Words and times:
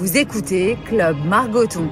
Vous 0.00 0.16
écoutez 0.16 0.78
Club 0.84 1.16
Margoton. 1.26 1.88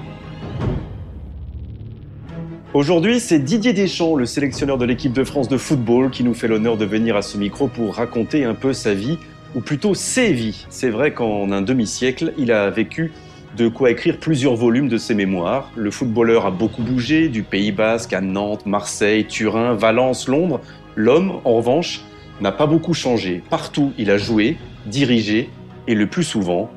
Aujourd'hui, 2.73 3.19
c'est 3.19 3.41
Didier 3.41 3.73
Deschamps, 3.73 4.15
le 4.15 4.27
sélectionneur 4.27 4.79
de 4.79 4.85
l'équipe 4.85 5.13
de 5.13 5.25
France 5.25 5.49
de 5.49 5.57
football, 5.57 6.11
qui 6.11 6.23
nous 6.23 6.33
fait 6.33 6.47
l'honneur 6.47 6.77
de 6.77 6.85
venir 6.85 7.17
à 7.17 7.23
ce 7.23 7.37
micro 7.37 7.67
pour 7.67 7.97
raconter 7.97 8.45
un 8.45 8.55
peu 8.55 8.73
sa 8.73 8.95
vie, 8.95 9.19
ou 9.57 9.61
plutôt 9.61 9.95
ses 9.95 10.33
vies. 10.33 10.67
C'est 10.71 10.91
vrai 10.91 11.15
qu'en 11.15 11.51
un 11.51 11.63
demi-siècle, 11.63 12.33
il 12.39 12.53
a 12.53 12.71
vécu 12.71 13.11
de 13.57 13.67
quoi 13.67 13.91
écrire 13.91 14.19
plusieurs 14.19 14.55
volumes 14.55 14.89
de 14.89 14.99
ses 14.99 15.15
mémoires. 15.15 15.73
Le 15.75 15.91
footballeur 15.91 16.47
a 16.47 16.53
beaucoup 16.53 16.85
bougé, 16.85 17.29
du 17.29 17.43
Pays 17.43 17.73
Basque 17.73 18.13
à 18.13 18.21
Nantes, 18.21 18.67
Marseille, 18.67 19.25
Turin, 19.25 19.75
Valence, 19.75 20.29
Londres. 20.29 20.61
L'homme, 20.95 21.41
en 21.43 21.55
revanche, 21.55 22.03
n'a 22.41 22.53
pas 22.53 22.69
beaucoup 22.69 22.95
changé. 22.95 23.43
Partout, 23.51 23.93
il 23.99 24.13
a 24.13 24.17
joué, 24.17 24.59
dirigé 24.87 25.51
et 25.89 25.97
le 25.97 26.07
plus 26.07 26.23
souvent, 26.23 26.71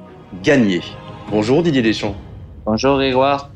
gagné. 0.43 0.81
Bonjour 1.31 1.61
Didier 1.61 1.83
Deschamps. 1.83 2.15
Bonjour 2.65 2.95
Grégoire. 2.95 3.51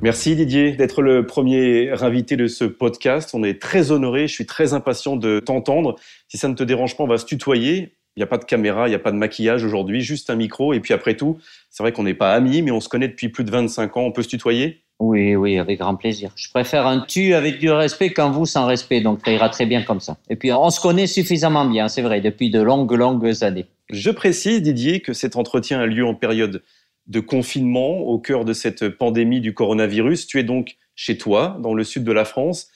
Merci 0.00 0.36
Didier 0.36 0.76
d'être 0.76 1.02
le 1.02 1.26
premier 1.26 1.90
invité 1.90 2.36
de 2.36 2.46
ce 2.46 2.64
podcast. 2.64 3.30
On 3.34 3.42
est 3.42 3.60
très 3.60 3.90
honoré, 3.90 4.28
je 4.28 4.32
suis 4.32 4.46
très 4.46 4.74
impatient 4.74 5.16
de 5.16 5.40
t'entendre. 5.40 5.96
Si 6.28 6.38
ça 6.38 6.46
ne 6.46 6.54
te 6.54 6.62
dérange 6.62 6.96
pas, 6.96 7.02
on 7.02 7.08
va 7.08 7.18
se 7.18 7.26
tutoyer. 7.26 7.96
Il 8.14 8.20
n'y 8.20 8.22
a 8.22 8.28
pas 8.28 8.38
de 8.38 8.44
caméra, 8.44 8.86
il 8.86 8.90
n'y 8.90 8.94
a 8.94 9.00
pas 9.00 9.10
de 9.10 9.16
maquillage 9.16 9.64
aujourd'hui, 9.64 10.02
juste 10.02 10.30
un 10.30 10.36
micro. 10.36 10.72
Et 10.72 10.78
puis 10.78 10.94
après 10.94 11.16
tout, 11.16 11.38
c'est 11.68 11.82
vrai 11.82 11.90
qu'on 11.90 12.04
n'est 12.04 12.14
pas 12.14 12.32
amis, 12.32 12.62
mais 12.62 12.70
on 12.70 12.80
se 12.80 12.88
connaît 12.88 13.08
depuis 13.08 13.28
plus 13.28 13.42
de 13.42 13.50
25 13.50 13.96
ans. 13.96 14.02
On 14.02 14.12
peut 14.12 14.22
se 14.22 14.28
tutoyer? 14.28 14.84
Oui, 15.00 15.34
oui, 15.34 15.58
avec 15.58 15.80
grand 15.80 15.96
plaisir. 15.96 16.30
Je 16.36 16.48
préfère 16.50 16.86
un 16.86 17.00
tu 17.00 17.34
avec 17.34 17.58
du 17.58 17.72
respect 17.72 18.12
qu'un 18.12 18.30
vous 18.30 18.46
sans 18.46 18.66
respect, 18.66 19.00
donc 19.00 19.18
ça 19.24 19.32
ira 19.32 19.48
très 19.48 19.66
bien 19.66 19.82
comme 19.82 19.98
ça. 19.98 20.16
Et 20.28 20.36
puis 20.36 20.52
on 20.52 20.70
se 20.70 20.78
connaît 20.78 21.08
suffisamment 21.08 21.64
bien, 21.64 21.88
c'est 21.88 22.02
vrai, 22.02 22.20
depuis 22.20 22.50
de 22.50 22.60
longues, 22.60 22.92
longues 22.92 23.42
années. 23.42 23.66
Je 23.90 24.10
précise, 24.10 24.62
Didier, 24.62 25.00
que 25.00 25.12
cet 25.12 25.34
entretien 25.34 25.80
a 25.80 25.86
lieu 25.86 26.06
en 26.06 26.14
période 26.14 26.62
de 27.10 27.20
confinement 27.20 27.98
au 27.98 28.18
cœur 28.18 28.44
de 28.44 28.52
cette 28.52 28.88
pandémie 28.88 29.40
du 29.40 29.52
coronavirus. 29.52 30.26
Tu 30.28 30.38
es 30.38 30.44
donc 30.44 30.76
chez 30.94 31.18
toi, 31.18 31.58
dans 31.60 31.74
le 31.74 31.84
sud 31.84 32.04
de 32.04 32.12
la 32.12 32.24
France. 32.24 32.70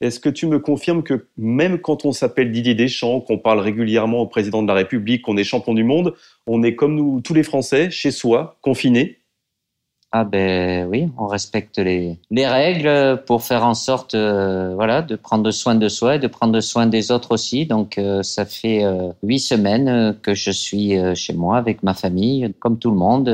Est-ce 0.00 0.20
que 0.20 0.28
tu 0.30 0.46
me 0.46 0.58
confirmes 0.58 1.02
que 1.02 1.26
même 1.36 1.78
quand 1.78 2.04
on 2.06 2.12
s'appelle 2.12 2.52
Didier 2.52 2.74
Deschamps, 2.74 3.20
qu'on 3.20 3.36
parle 3.36 3.58
régulièrement 3.58 4.20
au 4.20 4.26
président 4.26 4.62
de 4.62 4.68
la 4.68 4.74
République, 4.74 5.22
qu'on 5.22 5.36
est 5.36 5.44
champion 5.44 5.74
du 5.74 5.84
monde, 5.84 6.14
on 6.46 6.62
est 6.62 6.74
comme 6.74 6.94
nous 6.94 7.20
tous 7.20 7.34
les 7.34 7.42
Français, 7.42 7.90
chez 7.90 8.10
soi, 8.10 8.58
confinés? 8.62 9.19
Ah 10.12 10.24
ben 10.24 10.88
oui, 10.88 11.08
on 11.18 11.28
respecte 11.28 11.78
les, 11.78 12.18
les 12.32 12.46
règles 12.46 13.22
pour 13.26 13.44
faire 13.44 13.64
en 13.64 13.74
sorte 13.74 14.14
euh, 14.16 14.74
voilà 14.74 15.02
de 15.02 15.14
prendre 15.14 15.48
soin 15.52 15.76
de 15.76 15.88
soi 15.88 16.16
et 16.16 16.18
de 16.18 16.26
prendre 16.26 16.58
soin 16.60 16.86
des 16.86 17.12
autres 17.12 17.32
aussi. 17.32 17.64
Donc 17.64 17.96
euh, 17.96 18.24
ça 18.24 18.44
fait 18.44 18.84
euh, 18.84 19.12
huit 19.22 19.38
semaines 19.38 20.16
que 20.20 20.34
je 20.34 20.50
suis 20.50 20.96
chez 21.14 21.32
moi 21.32 21.58
avec 21.58 21.84
ma 21.84 21.94
famille, 21.94 22.52
comme 22.58 22.78
tout 22.78 22.90
le 22.90 22.96
monde, 22.96 23.28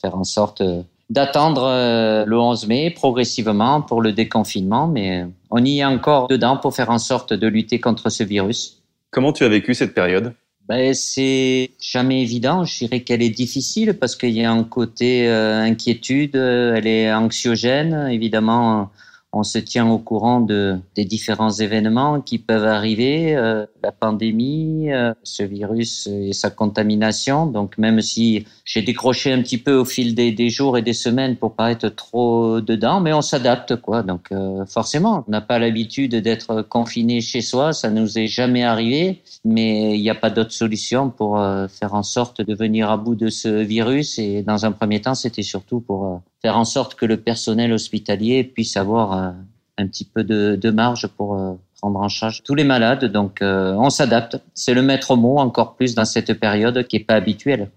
faire 0.00 0.16
en 0.16 0.24
sorte 0.24 0.62
d'attendre 1.10 2.24
le 2.24 2.38
11 2.38 2.68
mai 2.68 2.90
progressivement 2.90 3.82
pour 3.82 4.00
le 4.00 4.12
déconfinement, 4.12 4.86
mais 4.86 5.26
on 5.50 5.64
y 5.64 5.80
est 5.80 5.84
encore 5.84 6.28
dedans 6.28 6.56
pour 6.56 6.74
faire 6.74 6.90
en 6.90 6.98
sorte 6.98 7.32
de 7.32 7.46
lutter 7.48 7.80
contre 7.80 8.08
ce 8.08 8.22
virus. 8.22 8.82
Comment 9.10 9.32
tu 9.32 9.44
as 9.44 9.48
vécu 9.48 9.74
cette 9.74 9.94
période? 9.94 10.32
Ben, 10.68 10.94
c'est 10.94 11.70
jamais 11.80 12.22
évident. 12.22 12.64
Je 12.64 12.78
dirais 12.78 13.00
qu'elle 13.00 13.22
est 13.22 13.30
difficile 13.30 13.94
parce 13.94 14.16
qu'il 14.16 14.30
y 14.30 14.44
a 14.44 14.50
un 14.50 14.64
côté 14.64 15.28
euh, 15.28 15.60
inquiétude, 15.60 16.36
elle 16.36 16.86
est 16.86 17.12
anxiogène. 17.12 18.08
Évidemment, 18.10 18.90
on 19.34 19.42
se 19.42 19.58
tient 19.58 19.90
au 19.90 19.98
courant 19.98 20.40
de, 20.40 20.78
des 20.94 21.04
différents 21.04 21.50
événements 21.50 22.20
qui 22.20 22.38
peuvent 22.38 22.64
arriver, 22.64 23.34
euh, 23.36 23.66
la 23.82 23.90
pandémie, 23.90 24.92
euh, 24.92 25.12
ce 25.24 25.42
virus 25.42 26.06
et 26.06 26.32
sa 26.32 26.50
contamination. 26.50 27.46
Donc 27.46 27.76
même 27.76 28.00
si 28.00 28.46
j'ai 28.64 28.82
décroché 28.82 29.32
un 29.32 29.42
petit 29.42 29.58
peu 29.58 29.74
au 29.74 29.84
fil 29.84 30.14
des, 30.14 30.30
des, 30.30 30.50
jours 30.50 30.78
et 30.78 30.82
des 30.82 30.92
semaines 30.92 31.36
pour 31.36 31.54
pas 31.54 31.72
être 31.72 31.88
trop 31.88 32.60
dedans, 32.60 33.00
mais 33.00 33.12
on 33.12 33.22
s'adapte 33.22 33.76
quoi. 33.76 34.02
Donc 34.02 34.30
euh, 34.30 34.64
forcément, 34.66 35.24
on 35.26 35.30
n'a 35.30 35.40
pas 35.40 35.58
l'habitude 35.58 36.14
d'être 36.14 36.62
confiné 36.62 37.20
chez 37.20 37.40
soi, 37.40 37.72
ça 37.72 37.90
nous 37.90 38.18
est 38.18 38.28
jamais 38.28 38.62
arrivé, 38.62 39.20
mais 39.44 39.98
il 39.98 40.00
n'y 40.00 40.10
a 40.10 40.14
pas 40.14 40.30
d'autre 40.30 40.52
solution 40.52 41.10
pour 41.10 41.40
faire 41.68 41.94
en 41.94 42.02
sorte 42.02 42.40
de 42.40 42.54
venir 42.54 42.88
à 42.90 42.96
bout 42.96 43.16
de 43.16 43.28
ce 43.28 43.48
virus. 43.48 44.18
Et 44.18 44.42
dans 44.42 44.64
un 44.64 44.72
premier 44.72 45.00
temps, 45.00 45.14
c'était 45.14 45.42
surtout 45.42 45.80
pour 45.80 46.22
faire 46.44 46.58
en 46.58 46.66
sorte 46.66 46.94
que 46.94 47.06
le 47.06 47.16
personnel 47.16 47.72
hospitalier 47.72 48.44
puisse 48.44 48.76
avoir 48.76 49.14
euh, 49.14 49.30
un 49.78 49.86
petit 49.86 50.04
peu 50.04 50.24
de, 50.24 50.56
de 50.60 50.70
marge 50.70 51.06
pour 51.06 51.38
euh, 51.38 51.54
prendre 51.80 51.98
en 51.98 52.10
charge 52.10 52.42
tous 52.42 52.54
les 52.54 52.64
malades. 52.64 53.06
Donc, 53.06 53.40
euh, 53.40 53.72
on 53.78 53.88
s'adapte. 53.88 54.36
C'est 54.52 54.74
le 54.74 54.82
maître 54.82 55.16
mot 55.16 55.38
encore 55.38 55.74
plus 55.74 55.94
dans 55.94 56.04
cette 56.04 56.38
période 56.38 56.86
qui 56.86 56.96
est 56.96 57.06
pas 57.06 57.14
habituelle. 57.14 57.70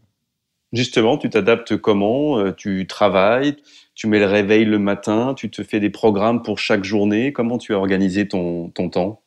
Justement, 0.74 1.18
tu 1.18 1.30
t'adaptes 1.30 1.78
comment? 1.78 2.52
Tu 2.52 2.88
travailles, 2.88 3.56
tu 3.96 4.08
mets 4.08 4.20
le 4.20 4.26
réveil 4.26 4.66
le 4.66 4.80
matin, 4.80 5.34
tu 5.34 5.50
te 5.50 5.64
fais 5.64 5.80
des 5.80 5.90
programmes 5.90 6.44
pour 6.44 6.60
chaque 6.60 6.84
journée. 6.84 7.32
Comment 7.32 7.58
tu 7.58 7.74
as 7.74 7.78
organisé 7.78 8.28
ton, 8.28 8.68
ton 8.72 8.90
temps? 8.90 9.22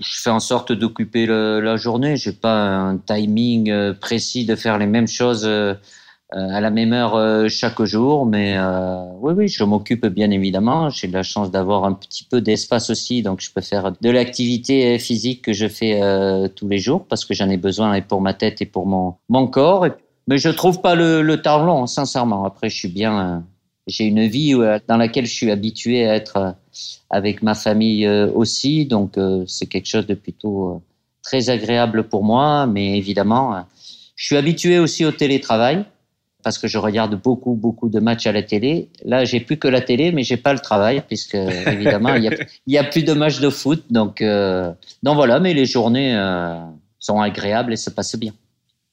Je 0.00 0.22
fais 0.22 0.30
en 0.30 0.40
sorte 0.40 0.72
d'occuper 0.72 1.26
la 1.26 1.76
journée. 1.76 2.16
J'ai 2.16 2.32
pas 2.32 2.56
un 2.56 2.96
timing 2.96 3.70
précis 4.00 4.46
de 4.46 4.56
faire 4.56 4.78
les 4.78 4.86
mêmes 4.86 5.08
choses 5.08 5.46
à 6.34 6.60
la 6.60 6.70
même 6.70 6.92
heure 6.92 7.14
euh, 7.14 7.48
chaque 7.48 7.82
jour, 7.84 8.24
mais 8.24 8.54
euh, 8.56 9.04
oui, 9.20 9.34
oui, 9.36 9.48
je 9.48 9.62
m'occupe 9.64 10.06
bien 10.06 10.30
évidemment. 10.30 10.88
J'ai 10.88 11.06
la 11.08 11.22
chance 11.22 11.50
d'avoir 11.50 11.84
un 11.84 11.92
petit 11.92 12.24
peu 12.24 12.40
d'espace 12.40 12.90
aussi, 12.90 13.22
donc 13.22 13.40
je 13.40 13.50
peux 13.52 13.60
faire 13.60 13.92
de 14.00 14.10
l'activité 14.10 14.98
physique 14.98 15.42
que 15.42 15.52
je 15.52 15.68
fais 15.68 16.00
tous 16.56 16.68
les 16.68 16.78
jours 16.78 17.06
parce 17.06 17.24
que 17.24 17.34
j'en 17.34 17.50
ai 17.50 17.56
besoin 17.58 17.94
et 17.94 18.02
pour 18.02 18.20
ma 18.20 18.34
tête 18.34 18.62
et 18.62 18.66
pour 18.66 18.86
mon 18.86 19.14
mon 19.28 19.46
corps. 19.46 19.86
Mais 20.26 20.38
je 20.38 20.48
trouve 20.48 20.80
pas 20.80 20.94
le, 20.94 21.20
le 21.22 21.42
temps 21.42 21.64
long, 21.64 21.86
sincèrement. 21.86 22.44
Après, 22.44 22.70
je 22.70 22.76
suis 22.76 22.88
bien. 22.88 23.44
j'ai 23.86 24.04
une 24.04 24.26
vie 24.26 24.54
dans 24.88 24.96
laquelle 24.96 25.26
je 25.26 25.34
suis 25.34 25.50
habitué 25.50 26.08
à 26.08 26.14
être 26.14 26.54
avec 27.10 27.42
ma 27.42 27.54
famille 27.54 28.08
aussi, 28.08 28.86
donc 28.86 29.18
c'est 29.46 29.66
quelque 29.66 29.88
chose 29.88 30.06
de 30.06 30.14
plutôt 30.14 30.82
très 31.22 31.50
agréable 31.50 32.04
pour 32.04 32.24
moi. 32.24 32.66
Mais 32.66 32.96
évidemment, 32.96 33.64
je 34.16 34.26
suis 34.26 34.36
habitué 34.36 34.78
aussi 34.78 35.04
au 35.04 35.12
télétravail 35.12 35.84
parce 36.42 36.58
que 36.58 36.66
je 36.66 36.78
regarde 36.78 37.20
beaucoup, 37.20 37.54
beaucoup 37.54 37.88
de 37.88 38.00
matchs 38.00 38.26
à 38.26 38.32
la 38.32 38.42
télé. 38.42 38.88
Là, 39.04 39.24
j'ai 39.24 39.40
plus 39.40 39.58
que 39.58 39.68
la 39.68 39.80
télé, 39.80 40.12
mais 40.12 40.22
j'ai 40.22 40.36
pas 40.36 40.52
le 40.52 40.58
travail, 40.58 41.02
puisque 41.06 41.34
évidemment, 41.66 42.14
il 42.14 42.32
y 42.66 42.78
a, 42.78 42.84
plus 42.84 43.04
de 43.04 43.12
matchs 43.12 43.40
de 43.40 43.50
foot. 43.50 43.84
Donc, 43.90 44.20
euh, 44.20 44.72
donc 45.02 45.16
voilà, 45.16 45.40
mais 45.40 45.54
les 45.54 45.66
journées 45.66 46.14
euh, 46.14 46.54
sont 46.98 47.20
agréables 47.20 47.72
et 47.72 47.76
se 47.76 47.90
passent 47.90 48.16
bien. 48.16 48.32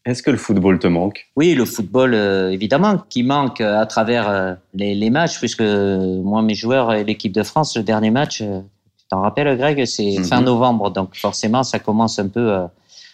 Est-ce 0.06 0.24
que 0.24 0.32
le 0.32 0.38
football 0.38 0.80
te 0.80 0.88
manque? 0.88 1.28
Oui, 1.36 1.54
le 1.56 1.66
football, 1.66 2.14
euh, 2.14 2.52
évidemment, 2.52 3.04
qui 3.10 3.24
manque 3.24 3.62
à 3.62 3.86
travers 3.86 4.58
les, 4.74 4.96
les, 4.96 5.10
matchs, 5.10 5.40
puisque 5.40 5.62
moi, 5.62 6.42
mes 6.42 6.56
joueurs 6.56 6.94
et 6.94 7.04
l'équipe 7.04 7.34
de 7.34 7.44
France, 7.44 7.76
le 7.76 7.84
dernier 7.84 8.12
match, 8.12 8.38
tu 8.38 9.06
t'en 9.10 9.22
rappelles, 9.22 9.58
Greg, 9.58 9.86
c'est 9.86 10.18
mhm. 10.18 10.24
fin 10.24 10.42
novembre, 10.42 10.92
donc 10.92 11.16
forcément, 11.16 11.64
ça 11.64 11.80
commence 11.80 12.18
un 12.20 12.28
peu 12.28 12.60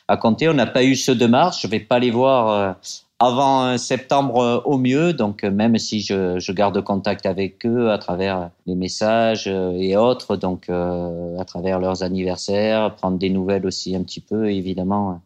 à 0.07 0.17
compter. 0.17 0.47
On 0.47 0.53
n'a 0.53 0.67
pas 0.67 0.83
eu 0.83 0.95
ceux 0.95 1.15
de 1.15 1.25
mars, 1.25 1.59
je 1.61 1.67
vais 1.67 1.79
pas 1.79 1.99
les 1.99 2.11
voir 2.11 2.75
avant 3.19 3.77
septembre 3.77 4.39
euh, 4.39 4.59
au 4.65 4.77
mieux. 4.77 5.13
Donc, 5.13 5.43
euh, 5.43 5.51
même 5.51 5.77
si 5.77 6.01
je, 6.01 6.51
garde 6.51 6.81
contact 6.81 7.25
avec 7.25 7.65
eux 7.65 7.91
à 7.91 7.97
travers 7.97 8.49
les 8.65 8.75
messages 8.75 9.45
euh, 9.47 9.71
et 9.73 9.95
autres, 9.97 10.35
donc 10.35 10.69
à 10.69 11.45
travers 11.45 11.79
leurs 11.79 12.03
anniversaires, 12.03 12.95
prendre 12.95 13.17
des 13.17 13.29
nouvelles 13.29 13.65
aussi 13.65 13.95
un 13.95 14.03
petit 14.03 14.21
peu, 14.21 14.49
évidemment, 14.49 15.21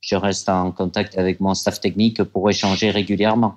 je 0.00 0.16
reste 0.16 0.48
en 0.48 0.72
contact 0.72 1.18
avec 1.18 1.40
mon 1.40 1.54
staff 1.54 1.80
technique 1.80 2.22
pour 2.24 2.48
échanger 2.50 2.90
régulièrement. 2.90 3.56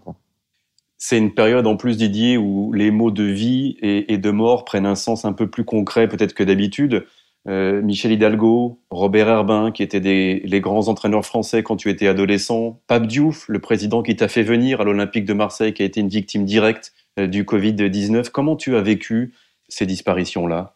C'est 0.98 1.18
une 1.18 1.34
période 1.34 1.68
en 1.68 1.76
plus, 1.76 1.98
Didier, 1.98 2.38
où 2.38 2.72
les 2.72 2.90
mots 2.90 3.12
de 3.12 3.24
vie 3.24 3.78
et 3.82 4.18
de 4.18 4.32
mort 4.32 4.64
prennent 4.64 4.86
un 4.86 4.96
sens 4.96 5.26
un 5.26 5.34
peu 5.34 5.50
plus 5.50 5.66
concret 5.66 6.08
peut-être 6.08 6.34
que 6.34 6.44
d'habitude. 6.44 7.06
Euh, 7.48 7.82
Michel 7.84 8.12
Hidalgo, 8.12 8.80
Robert 8.90 9.30
Herbin, 9.30 9.72
qui 9.72 9.84
étaient 9.84 10.00
des, 10.00 10.42
les 10.46 10.62
grands 10.62 10.88
entraîneurs 10.88 11.26
français 11.26 11.62
quand 11.62 11.76
tu 11.76 11.92
étais 11.92 12.08
adolescent, 12.08 12.82
Pape 12.88 13.06
Diouf, 13.06 13.46
le 13.48 13.60
président 13.60 14.02
qui 14.02 14.16
t'a 14.16 14.28
fait 14.28 14.42
venir 14.42 14.82
à 14.82 14.84
l'Olympique 14.84 15.26
de 15.26 15.34
Marseille, 15.34 15.74
qui 15.74 15.84
a 15.84 15.86
été 15.86 16.00
une 16.00 16.10
victime 16.10 16.46
directe 16.46 16.94
euh, 17.20 17.28
du 17.28 17.44
Covid-19. 17.44 18.30
Comment 18.32 18.56
tu 18.56 18.76
as 18.76 18.82
vécu 18.82 19.36
ces 19.70 19.86
disparitions-là? 19.86 20.76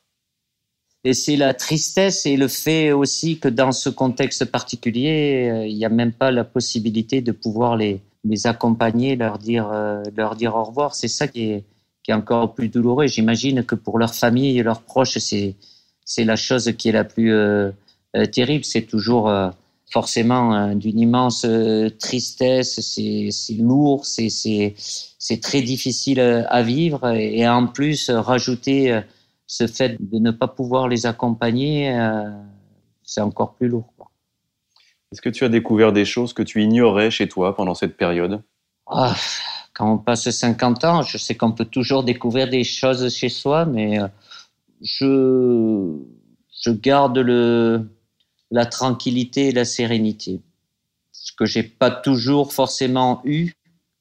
Et 1.03 1.13
c'est 1.13 1.37
la 1.37 1.55
tristesse 1.55 2.25
et 2.27 2.37
le 2.37 2.47
fait 2.47 2.91
aussi 2.91 3.39
que 3.39 3.47
dans 3.47 3.71
ce 3.71 3.89
contexte 3.89 4.45
particulier, 4.45 5.49
euh, 5.51 5.65
il 5.65 5.75
n'y 5.75 5.85
a 5.85 5.89
même 5.89 6.13
pas 6.13 6.29
la 6.29 6.43
possibilité 6.43 7.21
de 7.21 7.31
pouvoir 7.31 7.77
les, 7.77 8.01
accompagner, 8.43 9.15
leur 9.15 9.39
dire, 9.39 9.71
leur 10.15 10.35
dire 10.35 10.55
au 10.55 10.63
revoir. 10.65 10.93
C'est 10.93 11.07
ça 11.07 11.27
qui 11.27 11.51
est, 11.51 11.63
qui 12.03 12.11
est 12.11 12.13
encore 12.13 12.53
plus 12.53 12.67
douloureux. 12.67 13.07
J'imagine 13.07 13.63
que 13.63 13.75
pour 13.75 13.97
leur 13.97 14.13
famille 14.13 14.59
et 14.59 14.61
leurs 14.61 14.81
proches, 14.81 15.17
c'est 15.17 15.55
c'est 16.09 16.23
la 16.23 16.35
chose 16.35 16.73
qui 16.75 16.89
est 16.89 16.91
la 16.91 17.03
plus 17.03 17.31
euh, 17.33 17.69
euh, 18.17 18.25
terrible. 18.25 18.65
C'est 18.65 18.81
toujours 18.81 19.29
euh, 19.29 19.51
forcément 19.91 20.73
d'une 20.73 20.99
immense 20.99 21.45
tristesse. 21.99 22.79
C'est 22.81 23.53
lourd, 23.53 24.05
c'est 24.05 25.41
très 25.41 25.61
difficile 25.61 26.19
à 26.19 26.61
vivre. 26.63 27.07
Et, 27.15 27.47
en 27.47 27.67
plus, 27.67 28.09
rajouter 28.09 29.01
ce 29.47 29.67
fait 29.67 29.97
de 29.99 30.19
ne 30.19 30.31
pas 30.31 30.47
pouvoir 30.47 30.87
les 30.87 31.07
accompagner, 31.07 31.91
c'est 33.03 33.21
encore 33.21 33.53
plus 33.55 33.67
lourd. 33.67 33.91
Est-ce 35.11 35.21
que 35.21 35.29
tu 35.29 35.43
as 35.43 35.49
découvert 35.49 35.91
des 35.91 36.05
choses 36.05 36.33
que 36.33 36.43
tu 36.43 36.61
ignorais 36.61 37.09
chez 37.09 37.27
toi 37.27 37.55
pendant 37.55 37.73
cette 37.73 37.97
période? 37.97 38.43
Ah, 38.85 39.15
quand 39.73 39.91
on 39.91 39.97
passe 39.97 40.29
50 40.29 40.83
ans, 40.83 41.01
je 41.01 41.17
sais 41.17 41.33
qu'on 41.33 41.51
peut 41.51 41.65
toujours 41.65 42.03
découvrir 42.03 42.47
des 42.47 42.63
choses 42.63 43.11
chez 43.11 43.29
soi, 43.29 43.65
mais 43.65 43.97
je, 44.81 45.97
je 46.61 46.71
garde 46.71 47.17
le, 47.17 47.89
la 48.51 48.65
tranquillité 48.65 49.49
et 49.49 49.51
la 49.51 49.65
sérénité. 49.65 50.41
Ce 51.11 51.31
que 51.33 51.45
j'ai 51.45 51.63
pas 51.63 51.91
toujours 51.91 52.53
forcément 52.53 53.21
eu, 53.25 53.53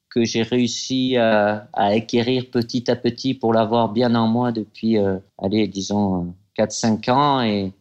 que 0.09 0.25
j'ai 0.25 0.41
réussi 0.41 1.17
à, 1.17 1.69
acquérir 1.73 2.49
petit 2.49 2.89
à 2.89 2.95
petit 2.95 3.33
pour 3.33 3.53
l'avoir 3.53 3.89
bien 3.89 4.15
en 4.15 4.27
moi 4.27 4.51
depuis, 4.51 4.97
euh, 4.97 5.17
allez, 5.37 5.67
disons, 5.67 6.33
4-5 6.57 7.11
ans 7.11 7.41
et, 7.41 7.71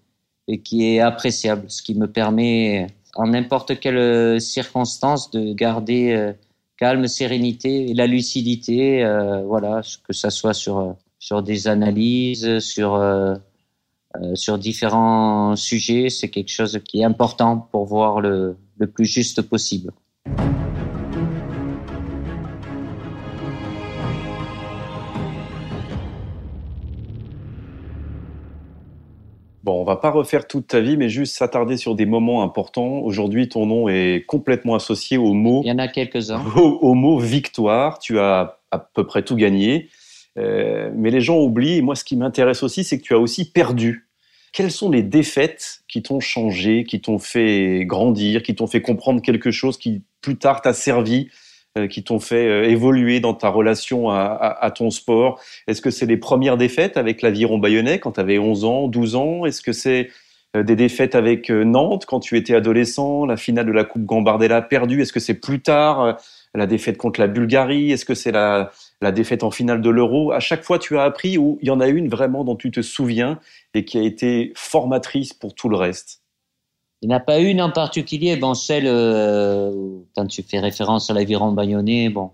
et 0.47 0.61
qui 0.61 0.85
est 0.85 1.01
appréciable, 1.01 1.65
ce 1.69 1.83
qui 1.83 1.95
me 1.95 2.07
permet, 2.07 2.87
en 3.15 3.29
n'importe 3.29 3.81
quelle 3.81 4.41
circonstance, 4.41 5.31
de 5.31 5.55
garder 5.55 6.13
euh, 6.13 6.33
calme, 6.77 7.07
sérénité 7.09 7.91
et 7.91 7.95
la 7.95 8.07
lucidité, 8.07 9.05
euh, 9.05 9.43
voilà, 9.43 9.81
que 10.07 10.13
ça 10.13 10.31
soit 10.31 10.55
sur, 10.55 10.97
sur 11.19 11.43
des 11.43 11.69
analyses, 11.69 12.59
sur 12.61 12.95
euh, 12.95 13.35
sur 14.35 14.59
différents 14.59 15.55
sujets, 15.55 16.09
c'est 16.09 16.31
quelque 16.31 16.51
chose 16.51 16.81
qui 16.85 17.01
est 17.01 17.05
important 17.05 17.69
pour 17.71 17.85
voir 17.85 18.21
le, 18.21 18.57
le 18.79 18.87
plus 18.87 19.05
juste 19.05 19.43
possible. 19.43 19.93
Bon, 29.69 29.83
on 29.83 29.85
va 29.85 29.97
pas 29.97 30.11
refaire 30.11 30.49
toute 30.49 30.69
ta 30.69 30.81
vie, 30.81 30.97
mais 30.97 31.11
juste 31.11 31.37
s'attarder 31.37 31.77
sur 31.77 31.95
des 31.95 32.07
moments 32.07 32.43
importants. 32.43 33.01
Aujourd'hui, 33.01 33.51
ton 33.51 33.67
nom 33.67 33.87
est 33.91 34.25
complètement 34.27 34.75
associé 34.75 35.19
au 35.19 35.35
mot. 35.35 35.61
Il 35.63 35.69
y 35.69 35.73
en 35.73 35.79
a 35.79 35.89
quelques-uns. 35.89 36.43
Au, 36.57 36.95
mot 36.95 37.19
victoire. 37.19 37.99
Tu 37.99 38.19
as 38.19 38.57
à 38.71 38.79
peu 38.79 39.07
près 39.07 39.23
tout 39.23 39.37
gagné. 39.37 39.91
Euh, 40.39 40.91
mais 40.95 41.11
les 41.11 41.21
gens 41.21 41.39
oublient. 41.39 41.83
moi, 41.83 41.95
ce 41.95 42.05
qui 42.05 42.17
m'intéresse 42.17 42.63
aussi, 42.63 42.85
c'est 42.85 42.99
que 42.99 43.03
tu 43.03 43.15
as 43.15 43.19
aussi 43.19 43.51
perdu. 43.51 44.09
Quelles 44.53 44.71
sont 44.71 44.91
les 44.91 45.03
défaites 45.03 45.81
qui 45.89 46.03
t'ont 46.03 46.21
changé, 46.21 46.85
qui 46.85 47.01
t'ont 47.01 47.19
fait 47.19 47.85
grandir, 47.85 48.43
qui 48.43 48.55
t'ont 48.55 48.67
fait 48.67 48.81
comprendre 48.81 49.21
quelque 49.21 49.51
chose 49.51 49.77
qui 49.77 50.03
plus 50.23 50.37
tard 50.37 50.63
t'a 50.63 50.73
servi, 50.73 51.29
euh, 51.77 51.87
qui 51.87 52.03
t'ont 52.03 52.19
fait 52.19 52.47
euh, 52.47 52.65
évoluer 52.65 53.21
dans 53.21 53.35
ta 53.35 53.51
relation 53.51 54.11
à, 54.11 54.73
ton 54.75 54.91
sport? 54.91 55.41
Est-ce 55.67 55.83
que 55.83 55.91
c'est 55.91 56.07
les 56.07 56.17
premières 56.17 56.57
défaites 56.57 56.97
avec 56.97 57.21
l'aviron 57.23 57.59
bayonnais 57.59 57.99
quand 57.99 58.13
tu 58.13 58.21
avais 58.21 58.39
11 58.39 58.65
ans, 58.65 58.89
12 58.89 59.17
ans? 59.17 59.45
Est-ce 59.45 59.61
que 59.61 59.73
c'est 59.73 60.09
des 60.55 60.77
défaites 60.77 61.15
avec 61.15 61.51
Nantes 61.51 62.07
quand 62.07 62.21
tu 62.21 62.37
étais 62.37 62.55
adolescent, 62.55 63.27
la 63.27 63.37
finale 63.37 63.67
de 63.67 63.73
la 63.73 63.85
Coupe 63.85 64.05
Gambardella 64.05 64.63
perdue? 64.63 65.03
Est-ce 65.03 65.13
que 65.13 65.21
c'est 65.21 65.35
plus 65.35 65.61
tard 65.61 66.19
la 66.55 66.67
défaite 66.67 66.97
contre 66.97 67.21
la 67.21 67.27
Bulgarie? 67.27 67.93
Est-ce 67.93 68.07
que 68.07 68.15
c'est 68.15 68.33
la, 68.33 68.71
la 69.01 69.13
défaite 69.13 69.45
en 69.45 69.51
finale 69.51 69.81
de 69.81 69.91
l'Euro 69.91 70.33
À 70.33 70.41
chaque 70.41 70.65
fois, 70.65 70.79
tu 70.79 70.99
as 70.99 71.03
appris 71.03 71.39
ou 71.39 71.59
il 71.63 71.69
y 71.69 71.71
en 71.71 71.81
a 71.81 71.87
une 71.87 72.09
vraiment 72.09 72.45
dont 72.45 72.57
tu 72.57 72.71
te 72.71 72.83
souviens 72.83 73.39
et 73.75 73.85
qui 73.85 73.99
a 73.99 74.03
été 74.03 74.53
formatrice 74.57 75.33
pour 75.33 75.55
tout 75.55 75.69
le 75.69 75.77
reste 75.77 76.23
Il 77.03 77.09
n'y 77.09 77.15
en 77.15 77.19
a 77.19 77.21
pas 77.21 77.39
une 77.39 77.63
en 77.63 77.71
particulier. 77.71 78.37
Bon, 78.37 78.55
celle, 78.55 78.87
euh, 78.87 80.01
quand 80.17 80.27
tu 80.27 80.43
fais 80.43 80.59
référence 80.59 81.11
à 81.11 81.15
l'aviron 81.15 81.53
bayonnais, 81.53 82.09
bon, 82.09 82.31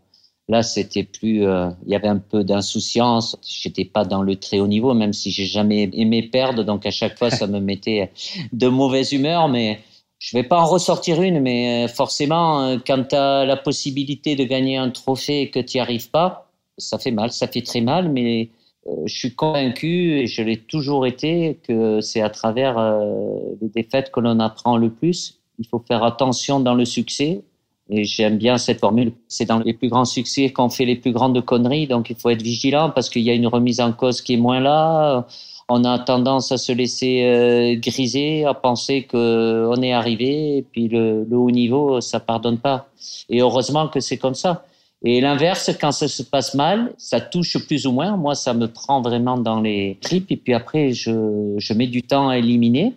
là, 0.49 0.63
c'était 0.63 1.05
plus. 1.05 1.45
Euh, 1.47 1.69
il 1.85 1.93
y 1.93 1.97
avait 1.97 2.09
un 2.09 2.19
peu 2.19 2.45
d'insouciance. 2.45 3.37
J'étais 3.47 3.85
pas 3.85 4.07
dans 4.07 4.23
le 4.23 4.37
très 4.37 4.59
haut 4.59 4.69
niveau, 4.69 4.95
même 4.95 5.13
si 5.13 5.31
j'ai 5.31 5.47
jamais 5.47 5.91
aimé 5.93 6.23
perdre. 6.23 6.65
Donc, 6.65 6.87
à 6.87 6.91
chaque 6.91 7.19
fois, 7.19 7.31
ça 7.31 7.47
me 7.47 7.61
mettait 7.61 8.11
de 8.53 8.69
mauvaise 8.69 9.13
humeur. 9.13 9.49
Mais 9.49 9.81
je 10.19 10.35
vais 10.35 10.45
pas 10.45 10.61
en 10.61 10.67
ressortir 10.67 11.21
une, 11.21 11.41
mais 11.41 11.85
euh, 11.85 11.89
forcément, 11.89 12.79
quand 12.87 13.05
tu 13.11 13.17
as 13.17 13.45
la 13.45 13.59
possibilité 13.59 14.35
de 14.35 14.45
gagner 14.45 14.79
un 14.79 14.89
trophée 14.89 15.43
et 15.43 15.51
que 15.51 15.61
tu 15.61 15.77
n'y 15.77 15.83
arrives 15.83 16.09
pas, 16.09 16.45
ça 16.79 16.99
fait 16.99 17.11
mal, 17.11 17.33
ça 17.33 17.47
fait 17.47 17.63
très 17.63 17.81
mal, 17.81 18.09
mais 18.09 18.51
euh, 18.87 18.93
je 19.07 19.15
suis 19.15 19.35
convaincu, 19.35 20.19
et 20.19 20.27
je 20.27 20.43
l'ai 20.43 20.59
toujours 20.59 21.07
été, 21.07 21.59
que 21.67 22.01
c'est 22.01 22.21
à 22.21 22.31
travers 22.31 22.79
les 23.61 23.69
défaites 23.69 24.11
que 24.11 24.21
l'on 24.21 24.41
apprend 24.41 24.77
le 24.77 24.91
plus. 24.91 25.41
Il 25.59 25.67
faut 25.67 25.83
faire 25.87 26.03
attention 26.03 26.61
dans 26.61 26.75
le 26.75 26.85
succès, 26.85 27.43
et 27.91 28.05
j'aime 28.05 28.39
bien 28.39 28.59
cette 28.59 28.81
formule. 28.81 29.13
C'est 29.29 29.47
dans 29.47 29.59
les 29.59 29.75
plus 29.75 29.89
grands 29.89 30.05
succès 30.05 30.51
qu'on 30.51 30.71
fait 30.71 30.85
les 30.85 30.97
plus 30.97 31.13
grandes 31.13 31.45
conneries, 31.45 31.87
donc 31.87 32.11
il 32.11 32.17
faut 32.17 32.31
être 32.31 32.43
vigilant 32.43 32.91
parce 32.91 33.11
qu'il 33.11 33.23
y 33.23 33.31
a 33.31 33.35
une 33.35 33.47
remise 33.47 33.81
en 33.81 33.93
cause 33.93 34.23
qui 34.23 34.35
est 34.35 34.39
moins 34.39 34.61
là 34.61 35.27
on 35.69 35.85
a 35.85 35.99
tendance 35.99 36.53
à 36.53 36.59
se 36.59 36.73
laisser 36.73 37.23
euh, 37.25 37.77
griser, 37.79 38.45
à 38.45 38.55
penser 38.55 39.05
que 39.05 39.67
on 39.69 39.81
est 39.83 39.93
arrivé, 39.93 40.59
et 40.59 40.63
puis 40.63 40.89
le, 40.89 41.27
haut 41.33 41.51
niveau, 41.51 42.01
ça 42.01 42.21
pardonne 42.21 42.59
pas. 42.59 42.89
Et 43.29 43.41
heureusement 43.41 43.89
que 43.89 44.01
c'est 44.01 44.19
comme 44.19 44.35
ça. 44.35 44.65
Et 45.07 45.21
l'inverse, 45.21 45.71
quand 45.79 45.93
ça 45.93 46.09
se 46.09 46.23
passe 46.23 46.55
mal, 46.55 46.95
ça 46.97 47.21
touche 47.21 47.59
plus 47.67 47.87
ou 47.87 47.93
moins. 47.93 48.17
Moi, 48.17 48.35
ça 48.35 48.55
me 48.55 48.67
prend 48.67 49.03
vraiment 49.03 49.37
dans 49.37 49.61
les 49.61 49.99
tripes, 50.01 50.33
et 50.33 50.37
puis 50.37 50.55
après, 50.55 50.93
je, 50.93 51.55
je 51.59 51.75
mets 51.75 51.87
du 51.87 52.03
temps 52.03 52.31
à 52.31 52.39
éliminer. 52.39 52.95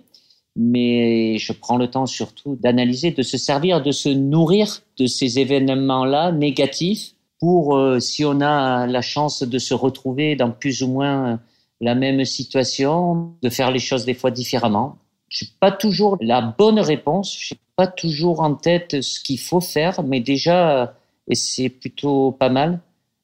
Mais 0.56 1.38
je 1.38 1.54
prends 1.54 1.78
le 1.78 1.88
temps 1.88 2.08
surtout 2.08 2.56
d'analyser, 2.56 3.12
de 3.12 3.22
se 3.22 3.38
servir, 3.38 3.84
de 3.84 3.92
se 3.92 4.10
nourrir 4.10 4.80
de 4.98 5.06
ces 5.06 5.38
événements-là 5.38 6.32
négatifs 6.32 7.12
pour, 7.40 7.76
euh, 7.76 8.00
si 8.00 8.26
on 8.26 8.42
a 8.42 8.88
la 8.88 9.02
chance 9.02 9.44
de 9.44 9.60
se 9.60 9.76
retrouver 9.76 10.36
dans 10.36 10.50
plus 10.50 10.82
ou 10.82 10.88
moins 10.88 11.40
la 11.80 11.94
même 11.94 12.26
situation, 12.26 13.34
de 13.44 13.50
faire 13.50 13.70
les 13.70 13.80
choses 13.80 14.06
des 14.06 14.16
fois 14.16 14.32
différemment. 14.32 14.98
Je 15.30 15.46
n'ai 15.46 15.52
pas 15.60 15.72
toujours 15.72 16.18
la 16.22 16.42
bonne 16.42 16.80
réponse, 16.80 17.38
je 17.40 17.54
n'ai 17.54 17.60
pas 17.76 17.86
toujours 17.86 18.40
en 18.40 18.56
tête 18.56 19.02
ce 19.02 19.20
qu'il 19.20 19.40
faut 19.40 19.62
faire, 19.62 20.02
mais 20.04 20.22
déjà, 20.22 20.96
et 21.28 21.36
c'est 21.36 21.70
plutôt 21.70 22.32
pas 22.32 22.50
mal, 22.50 22.80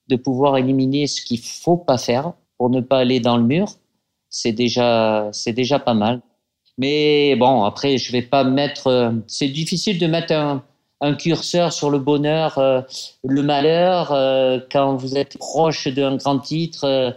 de 0.08 0.16
pouvoir 0.16 0.58
éliminer 0.58 1.08
ce 1.08 1.22
qu'il 1.22 1.40
faut 1.40 1.78
pas 1.78 1.98
faire 1.98 2.34
pour 2.58 2.70
ne 2.70 2.82
pas 2.82 3.00
aller 3.00 3.20
dans 3.20 3.38
le 3.38 3.44
mur, 3.44 3.68
c'est 4.30 4.52
déjà, 4.52 5.30
c'est 5.32 5.54
déjà 5.54 5.80
pas 5.80 5.94
mal. 5.94 6.22
Mais 6.78 7.36
bon, 7.36 7.64
après, 7.64 7.98
je 7.98 8.12
vais 8.12 8.22
pas 8.22 8.44
mettre, 8.44 9.14
c'est 9.28 9.48
difficile 9.48 10.00
de 10.00 10.08
mettre 10.08 10.34
un, 10.34 10.64
curseur 11.16 11.74
sur 11.74 11.90
le 11.90 12.00
bonheur, 12.00 12.58
euh, 12.58 12.82
le 13.26 13.44
malheur, 13.44 14.14
euh, 14.14 14.60
quand 14.72 14.96
vous 14.96 15.18
êtes 15.18 15.38
proche 15.38 15.90
d'un 15.90 16.16
grand 16.16 16.40
titre. 16.40 16.86
Euh, 16.86 17.12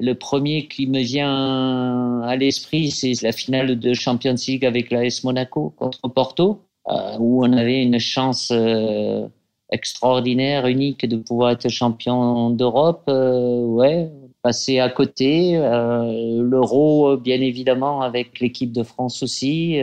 le 0.00 0.14
premier 0.14 0.68
qui 0.68 0.86
me 0.86 1.00
vient 1.00 2.20
à 2.22 2.36
l'esprit, 2.36 2.90
c'est 2.90 3.12
la 3.22 3.32
finale 3.32 3.78
de 3.78 3.94
Champions 3.94 4.34
League 4.46 4.64
avec 4.64 4.90
l'AS 4.90 5.24
Monaco 5.24 5.74
contre 5.76 6.08
Porto, 6.08 6.62
euh, 6.88 7.16
où 7.18 7.44
on 7.44 7.52
avait 7.52 7.82
une 7.82 7.98
chance 7.98 8.50
euh, 8.52 9.26
extraordinaire, 9.70 10.66
unique 10.66 11.06
de 11.06 11.16
pouvoir 11.16 11.50
être 11.50 11.68
champion 11.68 12.50
d'Europe. 12.50 13.04
Euh, 13.08 13.64
ouais, 13.64 14.10
passer 14.42 14.78
à 14.78 14.88
côté. 14.88 15.52
L'Euro, 15.52 17.16
bien 17.16 17.40
évidemment, 17.40 18.02
avec 18.02 18.40
l'équipe 18.40 18.72
de 18.72 18.82
France 18.82 19.22
aussi. 19.22 19.80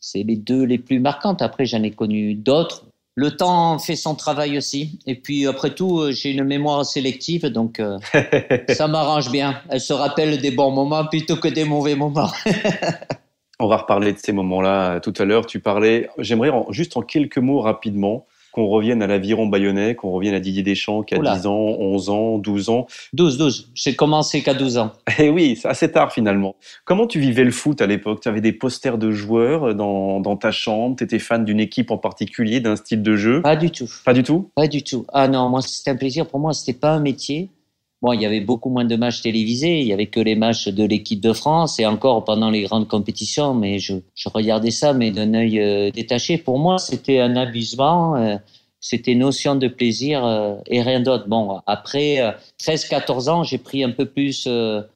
c'est 0.00 0.22
les 0.22 0.36
deux 0.36 0.64
les 0.64 0.78
plus 0.78 1.00
marquantes. 1.00 1.42
Après, 1.42 1.66
j'en 1.66 1.82
ai 1.82 1.90
connu 1.90 2.34
d'autres 2.34 2.86
le 3.14 3.30
temps 3.36 3.78
fait 3.78 3.96
son 3.96 4.14
travail 4.14 4.56
aussi. 4.56 4.98
Et 5.06 5.14
puis 5.14 5.46
après 5.46 5.74
tout, 5.74 6.00
euh, 6.00 6.12
j'ai 6.12 6.30
une 6.30 6.44
mémoire 6.44 6.84
sélective, 6.84 7.46
donc 7.46 7.80
euh, 7.80 7.98
ça 8.70 8.88
m'arrange 8.88 9.30
bien. 9.30 9.60
Elle 9.68 9.80
se 9.80 9.92
rappelle 9.92 10.40
des 10.40 10.50
bons 10.50 10.70
moments 10.70 11.04
plutôt 11.06 11.36
que 11.36 11.48
des 11.48 11.64
mauvais 11.64 11.94
moments. 11.94 12.30
On 13.60 13.68
va 13.68 13.76
reparler 13.76 14.12
de 14.12 14.18
ces 14.18 14.32
moments-là 14.32 14.94
euh, 14.94 15.00
tout 15.00 15.14
à 15.18 15.24
l'heure. 15.24 15.46
Tu 15.46 15.60
parlais, 15.60 16.08
j'aimerais 16.18 16.50
juste 16.70 16.96
en 16.96 17.02
quelques 17.02 17.38
mots 17.38 17.60
rapidement 17.60 18.26
qu'on 18.52 18.66
revienne 18.66 19.02
à 19.02 19.06
l'aviron 19.06 19.46
bayonnais, 19.46 19.94
qu'on 19.94 20.10
revienne 20.10 20.34
à 20.34 20.40
Didier 20.40 20.62
Deschamps 20.62 21.02
qui 21.02 21.14
a 21.14 21.18
10 21.18 21.46
ans, 21.46 21.56
11 21.56 22.10
ans, 22.10 22.38
12 22.38 22.68
ans. 22.68 22.86
12, 23.12 23.38
12. 23.38 23.70
J'ai 23.74 23.94
commencé 23.96 24.42
qu'à 24.42 24.54
12 24.54 24.78
ans. 24.78 24.92
Et 25.08 25.12
eh 25.24 25.30
oui, 25.30 25.58
c'est 25.60 25.68
assez 25.68 25.90
tard 25.90 26.12
finalement. 26.12 26.56
Comment 26.84 27.06
tu 27.06 27.18
vivais 27.18 27.44
le 27.44 27.50
foot 27.50 27.80
à 27.80 27.86
l'époque? 27.86 28.20
Tu 28.20 28.28
avais 28.28 28.40
des 28.40 28.52
posters 28.52 28.98
de 28.98 29.10
joueurs 29.10 29.74
dans, 29.74 30.20
dans 30.20 30.36
ta 30.36 30.52
chambre? 30.52 30.96
Tu 30.96 31.04
étais 31.04 31.18
fan 31.18 31.44
d'une 31.44 31.60
équipe 31.60 31.90
en 31.90 31.98
particulier, 31.98 32.60
d'un 32.60 32.76
style 32.76 33.02
de 33.02 33.16
jeu? 33.16 33.42
Pas 33.42 33.56
du 33.56 33.70
tout. 33.70 33.88
Pas 34.04 34.12
du 34.12 34.22
tout? 34.22 34.50
Pas 34.54 34.68
du 34.68 34.82
tout. 34.82 35.06
Ah 35.12 35.28
non, 35.28 35.48
moi 35.48 35.62
c'était 35.62 35.90
un 35.90 35.96
plaisir. 35.96 36.26
Pour 36.26 36.40
moi, 36.40 36.52
c'était 36.52 36.78
pas 36.78 36.90
un 36.90 37.00
métier. 37.00 37.50
Bon, 38.02 38.12
il 38.12 38.20
y 38.20 38.26
avait 38.26 38.40
beaucoup 38.40 38.68
moins 38.68 38.84
de 38.84 38.96
matchs 38.96 39.22
télévisés, 39.22 39.78
il 39.78 39.86
y 39.86 39.92
avait 39.92 40.08
que 40.08 40.18
les 40.18 40.34
matchs 40.34 40.66
de 40.66 40.82
l'équipe 40.82 41.20
de 41.20 41.32
France 41.32 41.78
et 41.78 41.86
encore 41.86 42.24
pendant 42.24 42.50
les 42.50 42.62
grandes 42.62 42.88
compétitions, 42.88 43.54
mais 43.54 43.78
je, 43.78 43.94
je 44.16 44.28
regardais 44.28 44.72
ça 44.72 44.92
mais 44.92 45.12
d'un 45.12 45.32
œil 45.34 45.60
euh, 45.60 45.90
détaché. 45.92 46.36
Pour 46.36 46.58
moi, 46.58 46.78
c'était 46.78 47.20
un 47.20 47.36
amusement. 47.36 48.16
Euh, 48.16 48.36
c'était 48.80 49.14
notion 49.14 49.54
de 49.54 49.68
plaisir 49.68 50.26
euh, 50.26 50.56
et 50.66 50.82
rien 50.82 50.98
d'autre. 50.98 51.28
Bon, 51.28 51.60
après 51.66 52.18
13-14 52.60 53.30
ans, 53.30 53.44
j'ai 53.44 53.58
pris 53.58 53.84
un 53.84 53.92
peu 53.92 54.06
plus 54.06 54.48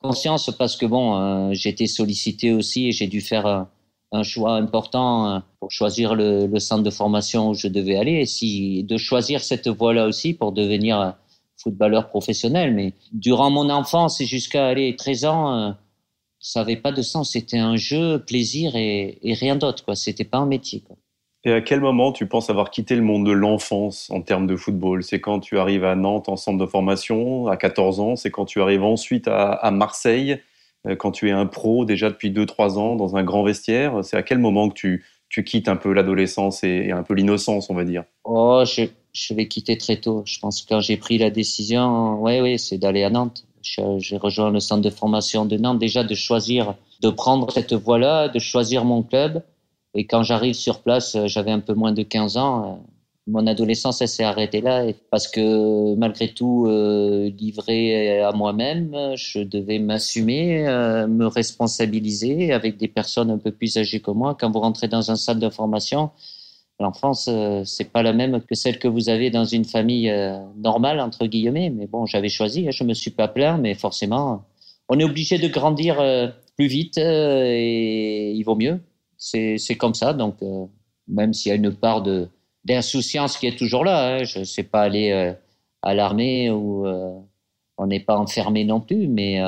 conscience 0.03 0.51
parce 0.59 0.75
que 0.77 0.87
bon, 0.87 1.53
j'étais 1.53 1.87
sollicité 1.87 2.53
aussi 2.53 2.89
et 2.89 2.93
j'ai 2.93 3.07
dû 3.07 3.21
faire 3.21 3.47
un, 3.47 4.23
choix 4.25 4.55
important 4.55 5.43
pour 5.61 5.71
choisir 5.71 6.17
le, 6.17 6.47
le, 6.47 6.59
centre 6.59 6.83
de 6.83 6.91
formation 6.91 7.51
où 7.51 7.55
je 7.55 7.69
devais 7.69 7.95
aller 7.95 8.15
et 8.15 8.27
si 8.27 8.83
de 8.83 8.97
choisir 8.97 9.41
cette 9.43 9.69
voie-là 9.69 10.07
aussi 10.07 10.33
pour 10.33 10.51
devenir 10.51 11.15
footballeur 11.57 12.09
professionnel. 12.09 12.75
Mais 12.75 12.93
durant 13.13 13.51
mon 13.51 13.71
enfance 13.71 14.21
et 14.21 14.27
jusqu'à 14.27 14.67
aller 14.67 14.95
13 14.97 15.25
ans, 15.25 15.55
euh, 15.55 15.71
ça 16.39 16.61
n'avait 16.61 16.77
pas 16.77 16.93
de 16.93 17.03
sens. 17.03 17.33
C'était 17.33 17.59
un 17.59 17.77
jeu, 17.77 18.23
plaisir 18.25 18.77
et, 18.77 19.19
rien 19.25 19.57
d'autre. 19.57 19.85
Quoi. 19.85 19.95
C'était 19.95 20.25
pas 20.25 20.39
un 20.39 20.47
métier. 20.47 20.81
Quoi. 20.81 20.97
Et 21.45 21.53
à 21.53 21.61
quel 21.61 21.81
moment 21.81 22.13
tu 22.13 22.27
penses 22.27 22.51
avoir 22.51 22.71
quitté 22.71 22.97
le 22.97 23.03
monde 23.03 23.25
de 23.25 23.33
l'enfance 23.33 24.11
en 24.11 24.21
termes 24.21 24.47
de 24.47 24.57
football? 24.57 25.03
C'est 25.03 25.21
quand 25.21 25.41
tu 25.41 25.59
arrives 25.59 25.85
à 25.85 25.95
Nantes 25.95 26.29
en 26.29 26.37
centre 26.37 26.59
de 26.59 26.67
formation 26.67 27.47
à 27.47 27.57
14 27.57 28.01
ans? 28.01 28.17
C'est 28.17 28.31
quand 28.31 28.47
tu 28.47 28.61
arrives 28.61 28.83
ensuite 28.83 29.29
à, 29.29 29.71
Marseille 29.71 30.41
euh, 30.87 30.97
Quand 30.97 31.13
tu 31.13 31.29
es 31.29 31.33
un 31.33 31.47
pro 31.47 31.85
déjà 31.85 32.11
depuis 32.11 32.31
2-3 32.31 32.79
ans 32.79 32.97
dans 32.97 33.17
un 33.17 33.23
grand 33.23 33.45
vestiaire? 33.45 34.05
C'est 34.05 34.17
à 34.17 34.23
quel 34.23 34.39
moment 34.39 34.69
que 34.69 34.75
tu, 34.75 35.05
tu 35.29 35.45
quittes 35.45 35.69
un 35.69 35.77
peu 35.77 35.93
l'adolescence 35.93 36.65
et, 36.65 36.91
un 36.91 37.03
peu 37.03 37.15
l'innocence, 37.15 37.71
on 37.71 37.75
va 37.75 37.85
dire? 37.85 38.05
Oh, 38.25 38.63
je, 38.65 38.87
je 39.17 39.33
l'ai 39.35 39.49
quitté 39.49 39.79
très 39.79 39.97
tôt. 39.97 40.23
Je 40.27 40.39
pense 40.39 40.63
que 40.63 40.69
quand 40.69 40.81
j'ai 40.81 40.99
pris 40.99 41.17
la 41.17 41.31
décision, 41.31 42.21
ouais, 42.21 42.41
ouais, 42.43 42.59
c'est 42.59 42.77
d'aller 42.77 43.03
à 43.03 43.11
Nantes. 43.11 43.45
J'ai 43.63 44.17
rejoint 44.17 44.51
le 44.51 44.61
centre 44.61 44.83
de 44.83 44.91
formation 44.91 45.47
de 45.47 45.57
Nantes 45.57 45.79
déjà 45.79 46.05
de 46.05 46.15
choisir, 46.15 46.75
de 47.01 47.09
prendre 47.11 47.51
cette 47.51 47.73
voie-là, 47.73 48.29
de 48.29 48.39
choisir 48.39 48.85
mon 48.85 49.03
club. 49.03 49.43
Et 49.95 50.07
quand 50.07 50.23
j'arrive 50.23 50.55
sur 50.55 50.83
place, 50.83 51.17
euh, 51.17 51.27
j'avais 51.27 51.51
un 51.51 51.61
peu 51.61 51.73
moins 51.73 51.93
de 51.93 52.03
15 52.03 52.37
ans. 52.37 52.65
Euh, 52.65 52.77
mon 53.27 53.47
adolescence, 53.47 54.03
elle 54.03 54.09
s'est 54.09 54.23
arrêtée 54.23 54.61
là 54.61 54.85
parce 55.11 55.27
que 55.27 55.95
malgré 55.97 56.29
tout, 56.29 56.67
euh, 56.69 57.31
livré 57.31 58.21
à 58.21 58.31
moi-même, 58.33 58.95
je 59.17 59.41
devais 59.41 59.81
m'assumer, 59.81 60.63
me 61.09 61.27
responsabiliser 61.27 62.53
avec 62.53 62.77
des 62.77 62.87
personnes 62.87 63.33
un 63.33 63.39
peu 63.39 63.51
plus 63.51 63.79
âgées 63.79 63.99
que 63.99 64.13
moi. 64.13 64.37
Quand 64.39 64.53
vous 64.53 64.61
rentrez 64.61 64.87
dans 64.87 65.11
un 65.11 65.17
centre 65.17 65.41
de 65.41 65.49
formation, 65.49 66.11
l'enfance, 66.81 67.31
c'est 67.65 67.91
pas 67.91 68.03
la 68.03 68.13
même 68.13 68.43
que 68.43 68.55
celle 68.55 68.79
que 68.79 68.89
vous 68.89 69.09
avez 69.09 69.31
dans 69.31 69.45
une 69.45 69.65
famille 69.65 70.13
normale 70.57 71.01
entre 71.01 71.27
guillemets. 71.27 71.71
Mais 71.71 71.87
bon, 71.87 72.07
j'avais 72.07 72.29
choisi, 72.29 72.67
hein, 72.69 72.71
je 72.71 72.85
me 72.85 72.95
suis 72.95 73.11
pas 73.11 73.29
plaint, 73.29 73.61
mais 73.61 73.75
forcément, 73.75 74.45
on 74.89 74.99
est 74.99 75.05
obligé 75.05 75.39
de 75.39 75.49
grandir 75.49 75.97
plus 76.57 76.67
vite 76.67 76.99
et 76.99 78.33
il 78.33 78.43
vaut 78.43 78.57
mieux 78.57 78.81
c'est 79.19 79.77
comme 79.77 79.95
ça. 79.95 80.13
Donc, 80.13 80.43
euh, 80.43 80.67
même 81.09 81.33
s'il 81.33 81.51
y 81.51 81.53
a 81.53 81.57
une 81.57 81.75
part 81.75 82.03
de 82.03 82.29
d'insouciance 82.65 83.39
qui 83.39 83.47
est 83.47 83.57
toujours 83.57 83.85
là, 83.85 84.17
hein, 84.17 84.25
je 84.25 84.43
sais 84.43 84.65
pas 84.65 84.83
aller 84.83 85.13
euh, 85.13 85.33
à 85.83 85.95
l'armée 85.95 86.51
ou 86.51 86.85
euh, 86.87 87.17
on 87.79 87.87
n'est 87.87 88.01
pas 88.01 88.17
enfermé 88.17 88.65
non 88.65 88.81
plus, 88.81 89.07
mais 89.07 89.41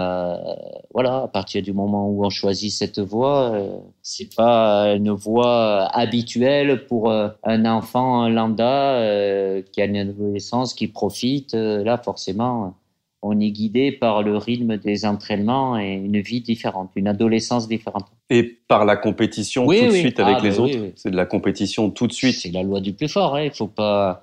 voilà, 0.93 1.23
à 1.23 1.29
partir 1.29 1.63
du 1.63 1.73
moment 1.73 2.09
où 2.09 2.25
on 2.25 2.31
choisit 2.31 2.71
cette 2.71 2.99
voie, 2.99 3.59
c'est 4.03 4.35
pas 4.35 4.95
une 4.95 5.11
voie 5.11 5.85
habituelle 5.87 6.87
pour 6.87 7.11
un 7.11 7.65
enfant 7.65 8.29
lambda 8.29 9.63
qui 9.73 9.81
a 9.81 9.85
une 9.87 9.97
adolescence, 9.97 10.75
qui 10.75 10.89
profite. 10.89 11.55
là, 11.55 11.97
forcément, 11.97 12.75
on 13.23 13.41
est 13.41 13.51
guidé 13.51 13.93
par 13.93 14.23
le 14.23 14.37
rythme 14.37 14.77
des 14.77 15.05
entraînements 15.05 15.79
et 15.79 15.93
une 15.93 16.21
vie 16.21 16.41
différente, 16.41 16.91
une 16.95 17.09
adolescence 17.09 17.69
différente. 17.69 18.07
Et 18.31 18.45
par 18.69 18.85
la 18.85 18.97
compétition 18.97 19.67
tout 19.67 19.73
de 19.73 19.91
suite 19.91 20.21
avec 20.21 20.37
ah, 20.41 20.45
les 20.45 20.51
ben 20.51 20.61
autres. 20.61 20.93
c'est 20.95 21.11
de 21.11 21.17
la 21.17 21.27
compétition 21.27 21.91
tout 21.91 22.07
de 22.07 22.13
suite. 22.13 22.37
C'est 22.37 22.53
la 22.53 22.63
loi 22.63 22.81
du 22.81 22.93
plus 22.93 23.09
fort. 23.09 23.35
Hein. 23.35 23.43
Il 23.43 23.49
ne 23.49 23.55
faut 23.55 23.67
pas 23.67 24.23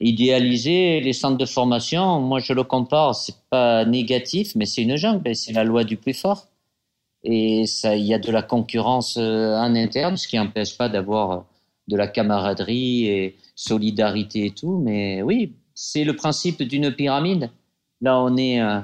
idéaliser 0.00 1.00
les 1.00 1.12
centres 1.12 1.38
de 1.38 1.46
formation. 1.46 2.20
Moi, 2.20 2.40
je 2.40 2.52
le 2.52 2.64
compare. 2.64 3.14
C'est 3.14 3.36
pas 3.50 3.84
négatif, 3.84 4.54
mais 4.54 4.66
c'est 4.66 4.82
une 4.82 4.96
jungle. 4.96 5.34
C'est 5.34 5.52
la 5.52 5.64
loi 5.64 5.84
du 5.84 5.96
plus 5.96 6.14
fort. 6.14 6.46
Et 7.22 7.66
ça, 7.66 7.96
il 7.96 8.04
y 8.04 8.12
a 8.12 8.18
de 8.18 8.30
la 8.30 8.42
concurrence 8.42 9.16
euh, 9.18 9.56
en 9.56 9.74
interne, 9.74 10.16
ce 10.16 10.28
qui 10.28 10.36
n'empêche 10.36 10.76
pas 10.76 10.90
d'avoir 10.90 11.30
euh, 11.30 11.40
de 11.88 11.96
la 11.96 12.06
camaraderie 12.06 13.06
et 13.06 13.36
solidarité 13.54 14.46
et 14.46 14.50
tout. 14.50 14.78
Mais 14.84 15.22
oui, 15.22 15.54
c'est 15.74 16.04
le 16.04 16.14
principe 16.14 16.62
d'une 16.62 16.92
pyramide. 16.92 17.50
Là, 18.00 18.20
on 18.20 18.36
est 18.36 18.60
euh, 18.60 18.80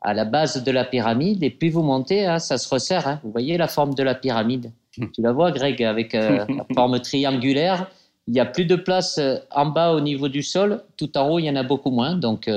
à 0.00 0.14
la 0.14 0.24
base 0.24 0.62
de 0.62 0.70
la 0.70 0.84
pyramide 0.84 1.42
et 1.42 1.50
plus 1.50 1.70
vous 1.70 1.82
montez, 1.82 2.26
hein, 2.26 2.38
ça 2.38 2.58
se 2.58 2.68
resserre. 2.68 3.06
Hein. 3.06 3.20
Vous 3.22 3.30
voyez 3.30 3.56
la 3.56 3.68
forme 3.68 3.94
de 3.94 4.02
la 4.02 4.14
pyramide. 4.14 4.72
Tu 5.14 5.22
la 5.22 5.32
vois, 5.32 5.52
Greg, 5.52 5.82
avec 5.82 6.14
euh, 6.14 6.44
la 6.46 6.66
forme 6.74 7.00
triangulaire? 7.00 7.90
Il 8.28 8.34
y 8.34 8.40
a 8.40 8.46
plus 8.46 8.64
de 8.64 8.76
place 8.76 9.18
euh, 9.18 9.36
en 9.50 9.66
bas 9.66 9.92
au 9.92 10.00
niveau 10.00 10.28
du 10.28 10.42
sol. 10.42 10.82
Tout 10.96 11.16
en 11.18 11.28
haut, 11.28 11.38
il 11.38 11.44
y 11.44 11.50
en 11.50 11.56
a 11.56 11.62
beaucoup 11.62 11.90
moins. 11.90 12.14
Donc, 12.14 12.48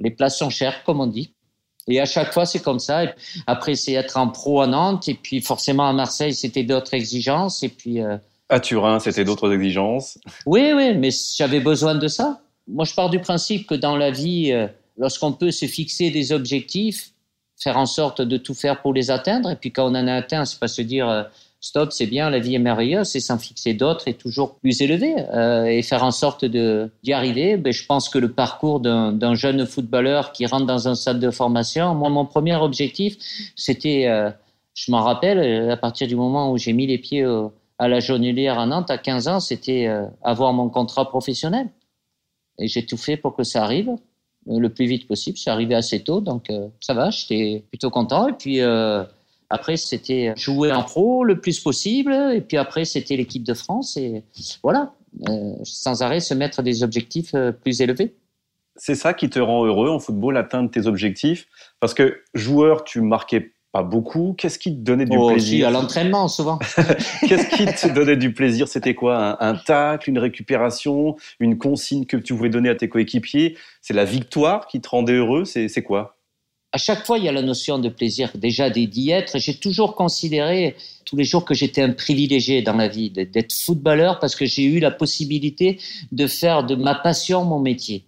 les 0.00 0.10
places 0.10 0.38
sont 0.38 0.50
chères, 0.50 0.84
comme 0.84 1.00
on 1.00 1.06
dit. 1.06 1.32
Et 1.90 2.00
à 2.00 2.04
chaque 2.04 2.32
fois, 2.34 2.44
c'est 2.44 2.60
comme 2.60 2.78
ça. 2.78 3.04
après, 3.46 3.74
c'est 3.74 3.92
être 3.92 4.18
en 4.18 4.28
pro 4.28 4.60
à 4.60 4.66
Nantes. 4.66 5.08
Et 5.08 5.14
puis, 5.14 5.40
forcément, 5.40 5.88
à 5.88 5.92
Marseille, 5.92 6.34
c'était 6.34 6.64
d'autres 6.64 6.94
exigences. 6.94 7.62
Et 7.62 7.70
puis. 7.70 8.00
à 8.48 8.60
Turin, 8.60 8.98
c'était 8.98 9.24
d'autres 9.24 9.52
exigences. 9.52 10.18
Oui, 10.44 10.72
oui, 10.74 10.94
mais 10.94 11.08
j'avais 11.36 11.60
besoin 11.60 11.94
de 11.94 12.08
ça. 12.08 12.40
Moi, 12.66 12.84
je 12.84 12.94
pars 12.94 13.08
du 13.08 13.20
principe 13.20 13.66
que 13.66 13.74
dans 13.74 13.96
la 13.96 14.10
vie, 14.10 14.52
lorsqu'on 14.98 15.32
peut 15.32 15.50
se 15.50 15.66
fixer 15.66 16.10
des 16.10 16.32
objectifs, 16.32 17.12
faire 17.58 17.76
en 17.76 17.86
sorte 17.86 18.20
de 18.20 18.36
tout 18.36 18.54
faire 18.54 18.82
pour 18.82 18.92
les 18.92 19.10
atteindre, 19.10 19.50
et 19.50 19.56
puis 19.56 19.72
quand 19.72 19.84
on 19.84 19.94
en 19.94 20.06
a 20.06 20.14
atteint, 20.14 20.44
c'est 20.44 20.58
pas 20.58 20.68
se 20.68 20.82
dire 20.82 21.08
euh, 21.08 21.24
stop, 21.60 21.92
c'est 21.92 22.06
bien, 22.06 22.30
la 22.30 22.38
vie 22.38 22.54
est 22.54 22.60
merveilleuse, 22.60 23.08
c'est 23.08 23.20
s'en 23.20 23.38
fixer 23.38 23.74
d'autres 23.74 24.08
et 24.08 24.14
toujours 24.14 24.56
plus 24.56 24.80
élevés 24.80 25.14
euh, 25.34 25.64
et 25.64 25.82
faire 25.82 26.04
en 26.04 26.10
sorte 26.10 26.44
d'y 26.44 27.12
arriver. 27.12 27.56
Ben, 27.56 27.72
je 27.72 27.84
pense 27.86 28.08
que 28.08 28.18
le 28.18 28.32
parcours 28.32 28.80
d'un 28.80 29.34
jeune 29.34 29.66
footballeur 29.66 30.32
qui 30.32 30.46
rentre 30.46 30.66
dans 30.66 30.88
un 30.88 30.94
stade 30.94 31.20
de 31.20 31.30
formation, 31.30 31.94
moi, 31.94 32.10
mon 32.10 32.24
premier 32.24 32.56
objectif, 32.56 33.16
c'était, 33.56 34.06
euh, 34.06 34.30
je 34.74 34.90
m'en 34.90 35.02
rappelle, 35.02 35.70
à 35.70 35.76
partir 35.76 36.06
du 36.06 36.16
moment 36.16 36.50
où 36.52 36.58
j'ai 36.58 36.72
mis 36.72 36.86
les 36.86 36.98
pieds 36.98 37.26
à 37.78 37.88
la 37.88 38.00
jaunelière 38.00 38.58
à 38.58 38.66
Nantes 38.66 38.90
à 38.90 38.98
15 38.98 39.28
ans, 39.28 39.40
c'était 39.40 39.88
avoir 40.22 40.52
mon 40.52 40.68
contrat 40.68 41.08
professionnel. 41.08 41.68
Et 42.60 42.66
j'ai 42.66 42.84
tout 42.84 42.96
fait 42.96 43.16
pour 43.16 43.36
que 43.36 43.44
ça 43.44 43.62
arrive. 43.62 43.90
Euh, 44.48 44.58
le 44.58 44.68
plus 44.68 44.86
vite 44.86 45.06
possible. 45.06 45.36
Suis 45.36 45.50
arrivé 45.50 45.74
assez 45.74 46.00
tôt, 46.00 46.20
donc 46.20 46.50
euh, 46.50 46.68
ça 46.80 46.94
va, 46.94 47.10
j'étais 47.10 47.64
plutôt 47.68 47.90
content. 47.90 48.28
Et 48.28 48.32
puis 48.32 48.60
euh, 48.60 49.04
après, 49.50 49.76
c'était 49.76 50.34
jouer 50.36 50.72
en 50.72 50.82
pro 50.82 51.24
le 51.24 51.40
plus 51.40 51.60
possible. 51.60 52.12
Et 52.34 52.40
puis 52.40 52.56
après, 52.56 52.84
c'était 52.84 53.16
l'équipe 53.16 53.44
de 53.44 53.54
France. 53.54 53.96
Et 53.96 54.24
voilà, 54.62 54.92
sans 55.64 56.02
arrêt 56.02 56.20
se 56.20 56.34
mettre 56.34 56.62
des 56.62 56.82
objectifs 56.82 57.34
plus 57.62 57.80
élevés. 57.80 58.14
C'est 58.76 58.94
ça 58.94 59.12
qui 59.12 59.28
te 59.28 59.40
rend 59.40 59.64
heureux 59.64 59.90
en 59.90 59.98
football, 59.98 60.36
atteindre 60.36 60.70
tes 60.70 60.86
objectifs? 60.86 61.48
Parce 61.80 61.94
que 61.94 62.20
joueur, 62.34 62.84
tu 62.84 63.00
marquais 63.00 63.52
pas 63.72 63.82
beaucoup. 63.82 64.34
Qu'est-ce 64.38 64.58
qui 64.58 64.70
te 64.70 64.80
donnait 64.80 65.04
du 65.04 65.16
oh, 65.16 65.30
plaisir? 65.30 65.68
À 65.68 65.70
l'entraînement, 65.70 66.28
souvent. 66.28 66.58
Qu'est-ce 67.28 67.48
qui 67.56 67.66
te 67.66 67.92
donnait 67.92 68.16
du 68.16 68.32
plaisir? 68.32 68.68
C'était 68.68 68.94
quoi? 68.94 69.42
Un, 69.44 69.56
tacle, 69.56 70.08
une 70.08 70.18
récupération, 70.18 71.16
une 71.40 71.58
consigne 71.58 72.06
que 72.06 72.16
tu 72.16 72.32
voulais 72.34 72.50
donner 72.50 72.68
à 72.68 72.76
tes 72.76 72.88
coéquipiers? 72.88 73.58
C'est 73.82 73.94
la 73.94 74.04
victoire 74.04 74.68
qui 74.68 74.80
te 74.80 74.88
rendait 74.88 75.14
heureux? 75.14 75.44
C'est 75.44 75.82
quoi? 75.82 76.17
À 76.72 76.78
chaque 76.78 77.06
fois, 77.06 77.18
il 77.18 77.24
y 77.24 77.28
a 77.28 77.32
la 77.32 77.42
notion 77.42 77.78
de 77.78 77.88
plaisir. 77.88 78.30
Déjà, 78.34 78.68
d'y 78.68 79.10
être. 79.10 79.38
J'ai 79.38 79.54
toujours 79.54 79.94
considéré 79.94 80.76
tous 81.06 81.16
les 81.16 81.24
jours 81.24 81.44
que 81.44 81.54
j'étais 81.54 81.80
un 81.80 81.92
privilégié 81.92 82.60
dans 82.60 82.74
la 82.74 82.88
vie, 82.88 83.10
d'être 83.10 83.52
footballeur 83.52 84.18
parce 84.18 84.36
que 84.36 84.44
j'ai 84.44 84.64
eu 84.64 84.78
la 84.78 84.90
possibilité 84.90 85.80
de 86.12 86.26
faire 86.26 86.64
de 86.64 86.74
ma 86.74 86.94
passion 86.94 87.44
mon 87.44 87.58
métier. 87.58 88.04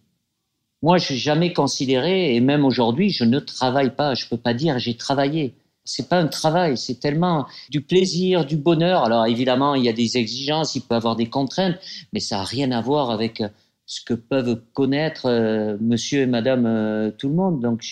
Moi, 0.83 0.99
je 0.99 1.13
n'ai 1.13 1.19
jamais 1.19 1.53
considéré, 1.53 2.35
et 2.35 2.41
même 2.41 2.65
aujourd'hui, 2.65 3.11
je 3.11 3.25
ne 3.25 3.39
travaille 3.39 3.95
pas. 3.95 4.15
Je 4.15 4.27
peux 4.27 4.37
pas 4.37 4.55
dire 4.55 4.79
j'ai 4.79 4.97
travaillé. 4.97 5.55
C'est 5.85 6.09
pas 6.09 6.19
un 6.19 6.29
travail, 6.29 6.77
c'est 6.77 7.01
tellement 7.01 7.47
du 7.71 7.81
plaisir, 7.81 8.45
du 8.45 8.57
bonheur. 8.57 9.05
Alors 9.05 9.27
évidemment, 9.27 9.75
il 9.75 9.85
y 9.85 9.89
a 9.89 9.93
des 9.93 10.19
exigences, 10.19 10.75
il 10.75 10.83
peut 10.83 10.95
y 10.95 10.97
avoir 10.97 11.17
des 11.17 11.27
contraintes, 11.27 11.79
mais 12.13 12.21
ça 12.21 12.37
n'a 12.37 12.45
rien 12.45 12.71
à 12.71 12.81
voir 12.81 13.11
avec 13.11 13.43
ce 13.87 14.01
que 14.05 14.15
peuvent 14.15 14.63
connaître 14.73 15.27
euh, 15.27 15.77
monsieur 15.81 16.21
et 16.21 16.27
madame 16.27 16.65
euh, 16.67 17.11
tout 17.11 17.29
le 17.29 17.35
monde. 17.35 17.61
Donc 17.61 17.83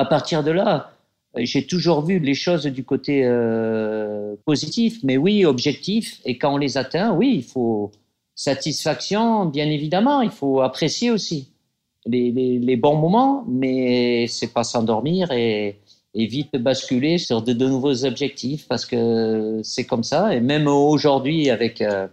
à 0.00 0.06
partir 0.06 0.42
de 0.42 0.50
là, 0.50 0.92
j'ai 1.36 1.66
toujours 1.66 2.04
vu 2.04 2.18
les 2.18 2.34
choses 2.34 2.64
du 2.64 2.84
côté 2.84 3.22
euh, 3.24 4.34
positif, 4.46 4.98
mais 5.02 5.16
oui, 5.16 5.44
objectif. 5.44 6.20
Et 6.24 6.38
quand 6.38 6.54
on 6.54 6.56
les 6.56 6.78
atteint, 6.78 7.12
oui, 7.12 7.34
il 7.36 7.44
faut 7.44 7.92
satisfaction, 8.34 9.44
bien 9.44 9.66
évidemment, 9.66 10.22
il 10.22 10.30
faut 10.30 10.62
apprécier 10.62 11.10
aussi 11.10 11.52
les, 12.06 12.76
bons 12.76 12.96
moments, 12.96 13.44
mais 13.46 14.26
c'est 14.26 14.54
pas 14.54 14.64
s'endormir 14.64 15.30
et, 15.32 15.76
vite 16.14 16.56
basculer 16.56 17.18
sur 17.18 17.42
de, 17.42 17.52
nouveaux 17.52 18.04
objectifs 18.06 18.66
parce 18.66 18.86
que 18.86 19.60
c'est 19.62 19.84
comme 19.84 20.02
ça. 20.02 20.34
Et 20.34 20.40
même 20.40 20.66
aujourd'hui, 20.66 21.50
avec 21.50 21.82
euh, 21.82 22.08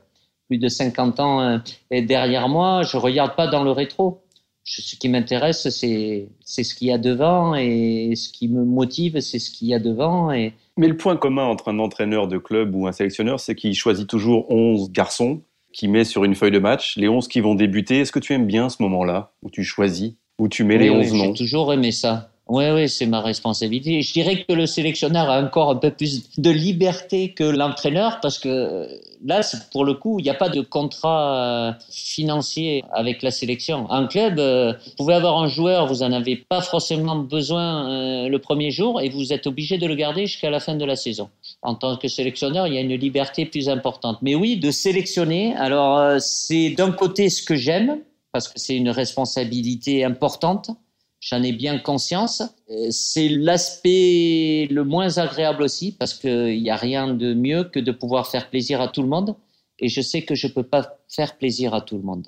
plus 0.50 0.58
de 0.58 0.68
50 0.68 1.20
ans 1.22 1.42
euh, 1.42 1.58
derrière 1.90 2.50
moi, 2.50 2.84
je 2.84 2.98
regarde 2.98 3.36
pas 3.36 3.48
dans 3.48 3.64
le 3.64 3.72
rétro. 3.72 4.22
Ce 4.68 4.96
qui 4.98 5.08
m'intéresse, 5.08 5.70
c'est 5.70 6.28
ce 6.46 6.76
qu'il 6.76 6.88
y 6.88 6.92
a 6.92 6.98
devant 6.98 7.56
et 7.56 8.14
ce 8.16 8.30
qui 8.30 8.50
me 8.50 8.66
motive, 8.66 9.20
c'est 9.22 9.40
ce 9.40 9.50
qu'il 9.50 9.70
y 9.70 9.74
a 9.74 9.80
devant. 9.80 10.32
Et... 10.32 10.54
Mais 10.76 10.90
le 10.90 10.98
point 10.98 11.16
commun 11.16 11.46
entre 11.46 11.70
un 11.70 11.80
entraîneur 11.80 12.28
de 12.28 12.38
club 12.38 12.76
ou 12.76 12.86
un 12.86 12.92
sélectionneur, 12.92 13.40
c'est 13.40 13.56
qu'il 13.56 13.74
choisit 13.74 14.08
toujours 14.08 14.52
11 14.52 14.92
garçons 14.92 15.42
qui 15.72 15.88
met 15.88 16.04
sur 16.04 16.26
une 16.26 16.36
feuille 16.36 16.52
de 16.52 16.60
match 16.60 16.98
les 16.98 17.08
11 17.08 17.28
qui 17.30 17.40
vont 17.40 17.56
débuter. 17.56 18.00
Est-ce 18.00 18.12
que 18.12 18.20
tu 18.20 18.34
aimes 18.34 18.46
bien 18.46 18.68
ce 18.68 18.82
moment-là 18.84 19.32
où 19.42 19.50
tu 19.50 19.64
choisis, 19.64 20.14
où 20.38 20.50
tu 20.50 20.66
mets 20.66 20.78
les 20.78 20.90
11 20.90 21.14
noms 21.14 21.24
J'ai 21.26 21.34
toujours 21.34 21.72
aimé 21.72 21.92
ça. 21.92 22.32
Oui, 22.50 22.64
oui, 22.74 22.88
c'est 22.88 23.06
ma 23.06 23.22
responsabilité. 23.22 24.02
Je 24.02 24.14
dirais 24.14 24.46
que 24.48 24.54
le 24.54 24.66
sélectionneur 24.66 25.30
a 25.30 25.42
encore 25.42 25.70
un 25.70 25.76
peu 25.76 25.92
plus 25.92 26.30
de 26.38 26.50
liberté 26.50 27.34
que 27.34 27.44
l'entraîneur 27.44 28.20
parce 28.22 28.40
que 28.40 28.88
là, 29.26 29.42
pour 29.72 29.84
le 29.84 29.94
coup, 29.94 30.20
il 30.20 30.24
n'y 30.24 30.30
a 30.30 30.34
pas 30.34 30.50
de 30.50 30.62
contrat 30.62 31.36
euh, 31.36 31.72
financier 31.90 32.84
avec 32.92 33.22
la 33.22 33.32
sélection. 33.32 33.86
En 33.90 34.08
club, 34.08 34.40
euh, 34.40 34.74
vous 34.86 34.92
pouvez 34.98 35.14
avoir 35.14 35.38
un 35.42 35.48
joueur, 35.48 35.88
vous 35.88 36.00
n'en 36.00 36.14
avez 36.14 36.38
pas 36.38 36.62
forcément 36.62 37.18
besoin 37.18 37.90
euh, 37.90 38.30
le 38.30 38.40
premier 38.40 38.72
jour 38.72 39.02
et 39.02 39.10
vous 39.10 39.34
êtes 39.34 39.46
obligé 39.46 39.78
de 39.78 39.86
le 39.86 39.96
garder 39.96 40.26
jusqu'à 40.26 40.50
la 40.50 40.60
fin 40.60 40.76
de 40.76 40.86
la 40.86 40.96
saison. 40.96 41.30
En 41.62 41.76
tant 41.76 41.98
que 41.98 42.08
sélectionneur, 42.08 42.68
il 42.68 42.74
y 42.74 42.78
a 42.78 42.82
une 42.82 42.96
liberté 42.96 43.46
plus 43.46 43.68
importante. 43.68 44.20
Mais 44.22 44.36
oui, 44.36 44.58
de 44.58 44.72
sélectionner, 44.72 45.54
alors 45.56 45.98
euh, 45.98 46.18
c'est 46.20 46.70
d'un 46.70 46.92
côté 46.92 47.30
ce 47.30 47.44
que 47.44 47.56
j'aime, 47.56 48.00
parce 48.32 48.48
que 48.48 48.60
c'est 48.60 48.76
une 48.76 48.90
responsabilité 48.90 50.04
importante, 50.04 50.70
j'en 51.20 51.44
ai 51.44 51.52
bien 51.52 51.80
conscience. 51.80 52.42
Euh, 52.70 52.88
c'est 52.90 53.30
l'aspect 53.30 54.68
le 54.70 54.84
moins 54.84 55.18
agréable 55.18 55.64
aussi, 55.64 55.92
parce 55.92 56.14
qu'il 56.14 56.62
n'y 56.62 56.70
a 56.70 56.76
rien 56.76 57.14
de 57.14 57.34
mieux 57.34 57.64
que 57.64 57.80
de 57.80 57.92
pouvoir 57.92 58.28
faire 58.28 58.50
plaisir 58.50 58.82
à 58.82 58.88
tout 58.88 59.02
le 59.02 59.08
monde. 59.08 59.36
Et 59.80 59.90
je 59.90 60.02
sais 60.02 60.24
que 60.24 60.36
je 60.36 60.48
ne 60.48 60.52
peux 60.54 60.64
pas 60.64 60.98
faire 61.08 61.38
plaisir 61.38 61.74
à 61.74 61.82
tout 61.82 61.98
le 61.98 62.04
monde. 62.04 62.28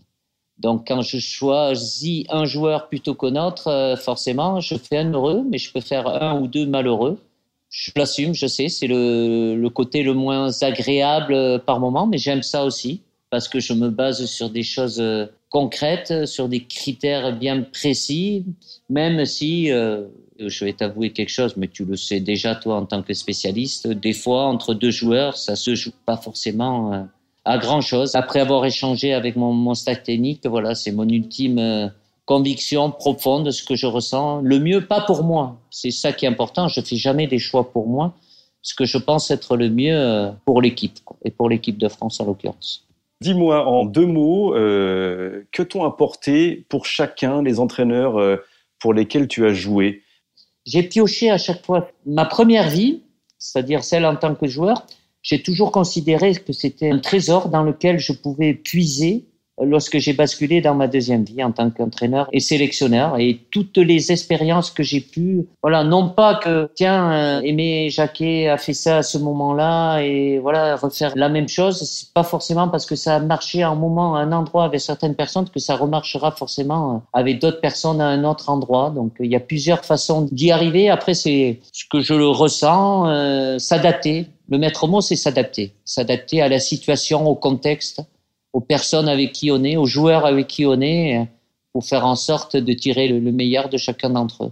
Donc, 0.59 0.87
quand 0.87 1.01
je 1.01 1.19
choisis 1.19 2.25
un 2.29 2.45
joueur 2.45 2.89
plutôt 2.89 3.15
qu'un 3.15 3.35
autre, 3.35 3.67
euh, 3.67 3.95
forcément, 3.95 4.59
je 4.59 4.75
fais 4.75 4.97
un 4.97 5.11
heureux, 5.13 5.45
mais 5.49 5.57
je 5.57 5.71
peux 5.71 5.79
faire 5.79 6.07
un 6.07 6.39
ou 6.39 6.47
deux 6.47 6.65
malheureux. 6.65 7.17
Je 7.69 7.91
l'assume, 7.95 8.33
je 8.33 8.47
sais, 8.47 8.67
c'est 8.67 8.87
le, 8.87 9.55
le, 9.55 9.69
côté 9.69 10.03
le 10.03 10.13
moins 10.13 10.49
agréable 10.61 11.33
euh, 11.33 11.59
par 11.59 11.79
moment, 11.79 12.07
mais 12.07 12.17
j'aime 12.17 12.43
ça 12.43 12.65
aussi 12.65 13.01
parce 13.29 13.47
que 13.47 13.59
je 13.59 13.73
me 13.73 13.89
base 13.89 14.25
sur 14.25 14.49
des 14.49 14.63
choses 14.63 14.99
euh, 14.99 15.27
concrètes, 15.49 16.25
sur 16.25 16.49
des 16.49 16.65
critères 16.65 17.37
bien 17.37 17.61
précis, 17.61 18.45
même 18.89 19.25
si, 19.25 19.67
je 19.67 20.65
vais 20.65 20.73
t'avouer 20.73 21.11
quelque 21.11 21.29
chose, 21.29 21.55
mais 21.57 21.67
tu 21.67 21.85
le 21.85 21.95
sais 21.95 22.19
déjà 22.19 22.53
toi 22.55 22.75
en 22.75 22.85
tant 22.85 23.01
que 23.01 23.13
spécialiste, 23.13 23.87
des 23.87 24.13
fois 24.13 24.45
entre 24.45 24.75
deux 24.75 24.91
joueurs, 24.91 25.37
ça 25.37 25.55
se 25.55 25.73
joue 25.73 25.91
pas 26.05 26.17
forcément 26.17 27.07
à 27.45 27.57
grand 27.57 27.81
chose. 27.81 28.15
Après 28.15 28.39
avoir 28.39 28.65
échangé 28.65 29.13
avec 29.13 29.35
mon, 29.35 29.53
mon 29.53 29.73
technique, 29.73 30.45
voilà, 30.45 30.75
c'est 30.75 30.91
mon 30.91 31.07
ultime 31.07 31.57
euh, 31.57 31.87
conviction 32.25 32.91
profonde 32.91 33.47
de 33.47 33.51
ce 33.51 33.63
que 33.63 33.75
je 33.75 33.87
ressens. 33.87 34.41
Le 34.41 34.59
mieux, 34.59 34.85
pas 34.85 35.01
pour 35.01 35.23
moi. 35.23 35.57
C'est 35.71 35.91
ça 35.91 36.13
qui 36.13 36.25
est 36.25 36.27
important. 36.27 36.67
Je 36.67 36.81
fais 36.81 36.95
jamais 36.95 37.25
des 37.25 37.39
choix 37.39 37.71
pour 37.71 37.87
moi. 37.87 38.13
Ce 38.61 38.75
que 38.75 38.85
je 38.85 38.97
pense 38.97 39.31
être 39.31 39.55
le 39.57 39.69
mieux 39.69 39.97
euh, 39.97 40.31
pour 40.45 40.61
l'équipe 40.61 40.99
et 41.23 41.31
pour 41.31 41.49
l'équipe 41.49 41.77
de 41.77 41.87
France 41.87 42.19
en 42.19 42.25
l'occurrence. 42.25 42.85
Dis-moi 43.21 43.67
en 43.67 43.85
deux 43.85 44.05
mots, 44.05 44.55
euh, 44.55 45.43
que 45.51 45.61
t'ont 45.61 45.83
apporté 45.83 46.65
pour 46.69 46.85
chacun 46.85 47.43
les 47.43 47.59
entraîneurs 47.59 48.17
euh, 48.17 48.37
pour 48.79 48.93
lesquels 48.93 49.27
tu 49.27 49.45
as 49.45 49.53
joué? 49.53 50.03
J'ai 50.65 50.83
pioché 50.83 51.29
à 51.29 51.37
chaque 51.37 51.65
fois 51.65 51.89
ma 52.05 52.25
première 52.25 52.69
vie, 52.69 53.03
c'est-à-dire 53.37 53.83
celle 53.83 54.05
en 54.05 54.15
tant 54.15 54.35
que 54.35 54.47
joueur, 54.47 54.85
j'ai 55.21 55.41
toujours 55.41 55.71
considéré 55.71 56.33
que 56.33 56.53
c'était 56.53 56.91
un 56.91 56.99
trésor 56.99 57.49
dans 57.49 57.63
lequel 57.63 57.99
je 57.99 58.13
pouvais 58.13 58.53
puiser 58.53 59.25
lorsque 59.63 59.97
j'ai 59.97 60.13
basculé 60.13 60.61
dans 60.61 60.75
ma 60.75 60.87
deuxième 60.87 61.23
vie 61.23 61.43
en 61.43 61.51
tant 61.51 61.69
qu'entraîneur 61.69 62.27
et 62.31 62.39
sélectionneur. 62.39 63.17
Et 63.19 63.39
toutes 63.51 63.77
les 63.77 64.11
expériences 64.11 64.71
que 64.71 64.83
j'ai 64.83 65.01
pu 65.01 65.47
voilà 65.61 65.83
non 65.83 66.09
pas 66.09 66.35
que 66.35 66.69
tiens 66.75 67.11
euh, 67.11 67.41
Aimé 67.41 67.89
Jacquet 67.89 68.47
a 68.47 68.57
fait 68.57 68.73
ça 68.73 68.97
à 68.97 69.03
ce 69.03 69.17
moment-là 69.17 69.99
et 69.99 70.39
voilà 70.39 70.75
refaire 70.75 71.13
la 71.15 71.29
même 71.29 71.47
chose 71.47 71.79
c'est 71.81 72.13
pas 72.13 72.23
forcément 72.23 72.67
parce 72.67 72.85
que 72.85 72.95
ça 72.95 73.15
a 73.15 73.19
marché 73.19 73.63
à 73.63 73.69
un 73.69 73.75
moment 73.75 74.15
à 74.15 74.19
un 74.19 74.31
endroit 74.31 74.65
avec 74.65 74.79
certaines 74.81 75.15
personnes 75.15 75.49
que 75.49 75.59
ça 75.59 75.75
remarchera 75.75 76.31
forcément 76.31 77.03
avec 77.13 77.39
d'autres 77.39 77.61
personnes 77.61 78.01
à 78.01 78.07
un 78.07 78.23
autre 78.23 78.49
endroit. 78.49 78.91
Donc 78.91 79.13
il 79.19 79.31
y 79.31 79.35
a 79.35 79.39
plusieurs 79.39 79.85
façons 79.85 80.27
d'y 80.31 80.51
arriver. 80.51 80.89
Après 80.89 81.13
c'est 81.13 81.59
ce 81.71 81.83
que 81.89 82.01
je 82.01 82.13
le 82.13 82.27
ressens 82.27 83.07
euh, 83.07 83.59
s'adapter. 83.59 84.27
Le 84.49 84.57
maître 84.57 84.87
mot, 84.87 85.01
c'est 85.01 85.15
s'adapter. 85.15 85.73
S'adapter 85.85 86.41
à 86.41 86.49
la 86.49 86.59
situation, 86.59 87.27
au 87.27 87.35
contexte, 87.35 88.01
aux 88.53 88.61
personnes 88.61 89.09
avec 89.09 89.31
qui 89.31 89.51
on 89.51 89.63
est, 89.63 89.77
aux 89.77 89.85
joueurs 89.85 90.25
avec 90.25 90.47
qui 90.47 90.65
on 90.65 90.81
est, 90.81 91.27
pour 91.73 91.85
faire 91.85 92.05
en 92.05 92.15
sorte 92.15 92.57
de 92.57 92.73
tirer 92.73 93.07
le 93.07 93.31
meilleur 93.31 93.69
de 93.69 93.77
chacun 93.77 94.09
d'entre 94.09 94.45
eux. 94.45 94.51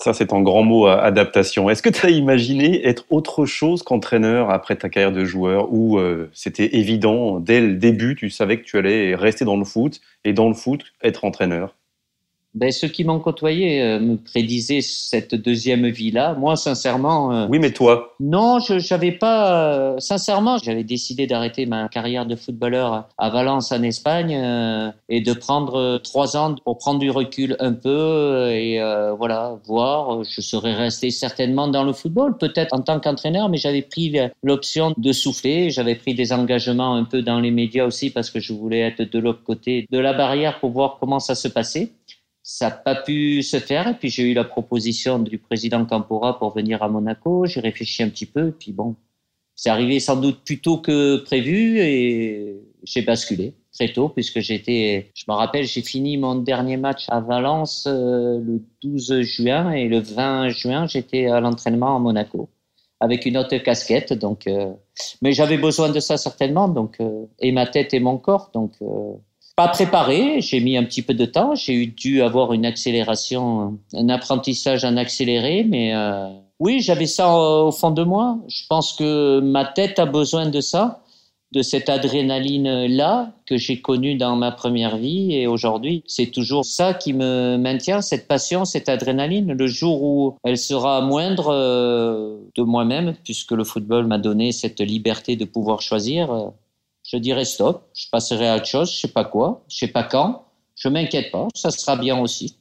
Ça, 0.00 0.12
c'est 0.12 0.32
un 0.32 0.42
grand 0.42 0.62
mot, 0.62 0.86
adaptation. 0.86 1.68
Est-ce 1.68 1.82
que 1.82 1.88
tu 1.88 2.06
as 2.06 2.10
imaginé 2.10 2.86
être 2.86 3.04
autre 3.10 3.46
chose 3.46 3.82
qu'entraîneur 3.82 4.48
après 4.50 4.76
ta 4.76 4.88
carrière 4.88 5.10
de 5.10 5.24
joueur 5.24 5.72
ou 5.72 5.98
euh, 5.98 6.30
c'était 6.32 6.76
évident 6.76 7.40
dès 7.40 7.60
le 7.60 7.74
début, 7.74 8.14
tu 8.14 8.30
savais 8.30 8.60
que 8.60 8.64
tu 8.64 8.78
allais 8.78 9.16
rester 9.16 9.44
dans 9.44 9.56
le 9.56 9.64
foot 9.64 10.00
et 10.24 10.32
dans 10.32 10.46
le 10.46 10.54
foot, 10.54 10.84
être 11.02 11.24
entraîneur? 11.24 11.74
Ben, 12.54 12.72
ceux 12.72 12.88
qui 12.88 13.04
m'ont 13.04 13.20
côtoyé 13.20 13.82
euh, 13.82 14.00
me 14.00 14.16
prédisaient 14.16 14.80
cette 14.80 15.34
deuxième 15.34 15.86
vie-là. 15.88 16.34
Moi, 16.34 16.56
sincèrement. 16.56 17.32
Euh, 17.32 17.46
oui, 17.50 17.58
mais 17.58 17.72
toi? 17.72 18.14
Non, 18.20 18.58
je 18.58 18.74
n'avais 18.92 19.12
pas. 19.12 19.68
Euh, 19.68 19.98
sincèrement, 19.98 20.58
j'avais 20.58 20.82
décidé 20.82 21.26
d'arrêter 21.26 21.66
ma 21.66 21.88
carrière 21.88 22.26
de 22.26 22.36
footballeur 22.36 23.08
à 23.18 23.30
Valence, 23.30 23.70
en 23.70 23.82
Espagne, 23.82 24.92
et 25.08 25.20
de 25.20 25.32
prendre 25.32 25.98
trois 25.98 26.36
ans 26.36 26.54
pour 26.64 26.78
prendre 26.78 26.98
du 26.98 27.10
recul 27.10 27.56
un 27.60 27.72
peu 27.72 28.48
et 28.50 28.80
voilà, 29.18 29.58
voir. 29.64 30.24
Je 30.24 30.40
serais 30.40 30.74
resté 30.74 31.10
certainement 31.10 31.68
dans 31.68 31.84
le 31.84 31.92
football, 31.92 32.38
peut-être 32.38 32.74
en 32.74 32.80
tant 32.80 32.98
qu'entraîneur, 32.98 33.48
mais 33.48 33.58
j'avais 33.58 33.82
pris 33.82 34.16
l'option 34.42 34.94
de 34.96 35.12
souffler. 35.12 35.70
J'avais 35.70 35.94
pris 35.94 36.14
des 36.14 36.32
engagements 36.32 36.94
un 36.94 37.04
peu 37.04 37.22
dans 37.22 37.40
les 37.40 37.50
médias 37.50 37.86
aussi 37.86 38.10
parce 38.10 38.30
que 38.30 38.40
je 38.40 38.52
voulais 38.52 38.80
être 38.80 39.02
de 39.02 39.18
l'autre 39.18 39.42
côté 39.44 39.86
de 39.90 39.98
la 39.98 40.12
barrière 40.12 40.60
pour 40.60 40.70
voir 40.70 40.96
comment 40.98 41.20
ça 41.20 41.34
se 41.34 41.48
passait 41.48 41.92
ça 42.50 42.70
n'a 42.70 42.76
pas 42.76 42.94
pu 42.94 43.42
se 43.42 43.58
faire. 43.58 43.86
Et 43.88 43.94
puis 43.94 44.08
j'ai 44.08 44.22
eu 44.22 44.32
la 44.32 44.44
proposition 44.44 45.18
du 45.18 45.36
président 45.36 45.84
Campora 45.84 46.38
pour 46.38 46.54
venir 46.54 46.82
à 46.82 46.88
Monaco. 46.88 47.44
J'ai 47.44 47.60
réfléchi 47.60 48.02
un 48.02 48.08
petit 48.08 48.24
peu. 48.24 48.48
Et 48.48 48.52
puis 48.52 48.72
bon, 48.72 48.96
c'est 49.54 49.68
arrivé 49.68 50.00
sans 50.00 50.16
doute 50.16 50.42
plus 50.46 50.62
tôt 50.62 50.78
que 50.78 51.18
prévu 51.18 51.78
et 51.78 52.58
j'ai 52.84 53.02
basculé 53.02 53.52
très 53.74 53.92
tôt 53.92 54.08
puisque 54.08 54.40
j'étais, 54.40 55.10
je 55.14 55.24
me 55.28 55.34
rappelle, 55.34 55.66
j'ai 55.66 55.82
fini 55.82 56.16
mon 56.16 56.36
dernier 56.36 56.78
match 56.78 57.04
à 57.10 57.20
Valence 57.20 57.84
euh, 57.86 58.40
le 58.40 58.62
12 58.80 59.20
juin 59.20 59.72
et 59.72 59.86
le 59.86 59.98
20 59.98 60.48
juin 60.48 60.86
j'étais 60.86 61.26
à 61.26 61.40
l'entraînement 61.40 61.96
à 61.96 61.98
Monaco 61.98 62.48
avec 62.98 63.26
une 63.26 63.36
autre 63.36 63.58
casquette. 63.58 64.14
Donc, 64.14 64.46
euh, 64.46 64.72
mais 65.20 65.32
j'avais 65.32 65.58
besoin 65.58 65.90
de 65.90 66.00
ça 66.00 66.16
certainement. 66.16 66.68
Donc, 66.68 66.96
euh, 67.00 67.26
et 67.40 67.52
ma 67.52 67.66
tête 67.66 67.92
et 67.92 68.00
mon 68.00 68.16
corps. 68.16 68.50
Donc, 68.54 68.72
pas 69.58 69.66
préparé, 69.66 70.40
j'ai 70.40 70.60
mis 70.60 70.76
un 70.76 70.84
petit 70.84 71.02
peu 71.02 71.14
de 71.14 71.24
temps, 71.24 71.56
j'ai 71.56 71.86
dû 71.86 72.22
avoir 72.22 72.52
une 72.52 72.64
accélération, 72.64 73.76
un 73.92 74.08
apprentissage 74.08 74.84
en 74.84 74.96
accéléré, 74.96 75.66
mais 75.68 75.96
euh, 75.96 76.28
oui, 76.60 76.80
j'avais 76.80 77.06
ça 77.06 77.36
au 77.36 77.72
fond 77.72 77.90
de 77.90 78.04
moi. 78.04 78.38
Je 78.46 78.62
pense 78.68 78.92
que 78.92 79.40
ma 79.40 79.64
tête 79.64 79.98
a 79.98 80.06
besoin 80.06 80.48
de 80.48 80.60
ça, 80.60 81.02
de 81.50 81.62
cette 81.62 81.88
adrénaline-là 81.88 83.32
que 83.46 83.56
j'ai 83.56 83.80
connue 83.80 84.14
dans 84.14 84.36
ma 84.36 84.52
première 84.52 84.96
vie 84.96 85.34
et 85.34 85.48
aujourd'hui, 85.48 86.04
c'est 86.06 86.30
toujours 86.30 86.64
ça 86.64 86.94
qui 86.94 87.12
me 87.12 87.56
maintient, 87.56 88.00
cette 88.00 88.28
passion, 88.28 88.64
cette 88.64 88.88
adrénaline. 88.88 89.54
Le 89.54 89.66
jour 89.66 90.04
où 90.04 90.36
elle 90.44 90.58
sera 90.58 91.00
moindre 91.00 91.48
euh, 91.52 92.38
de 92.54 92.62
moi-même, 92.62 93.14
puisque 93.24 93.50
le 93.50 93.64
football 93.64 94.06
m'a 94.06 94.18
donné 94.18 94.52
cette 94.52 94.80
liberté 94.80 95.34
de 95.34 95.44
pouvoir 95.44 95.80
choisir, 95.80 96.30
euh, 96.30 96.50
je 97.10 97.16
dirais 97.16 97.44
stop, 97.44 97.88
je 97.94 98.06
passerai 98.12 98.48
à 98.48 98.56
autre 98.56 98.66
chose, 98.66 98.92
je 98.92 98.98
sais 98.98 99.08
pas 99.08 99.24
quoi, 99.24 99.64
je 99.68 99.78
sais 99.78 99.88
pas 99.88 100.02
quand, 100.02 100.44
je 100.76 100.88
m'inquiète 100.88 101.30
pas, 101.32 101.48
ça 101.54 101.70
sera 101.70 101.96
bien 101.96 102.18
aussi. 102.20 102.58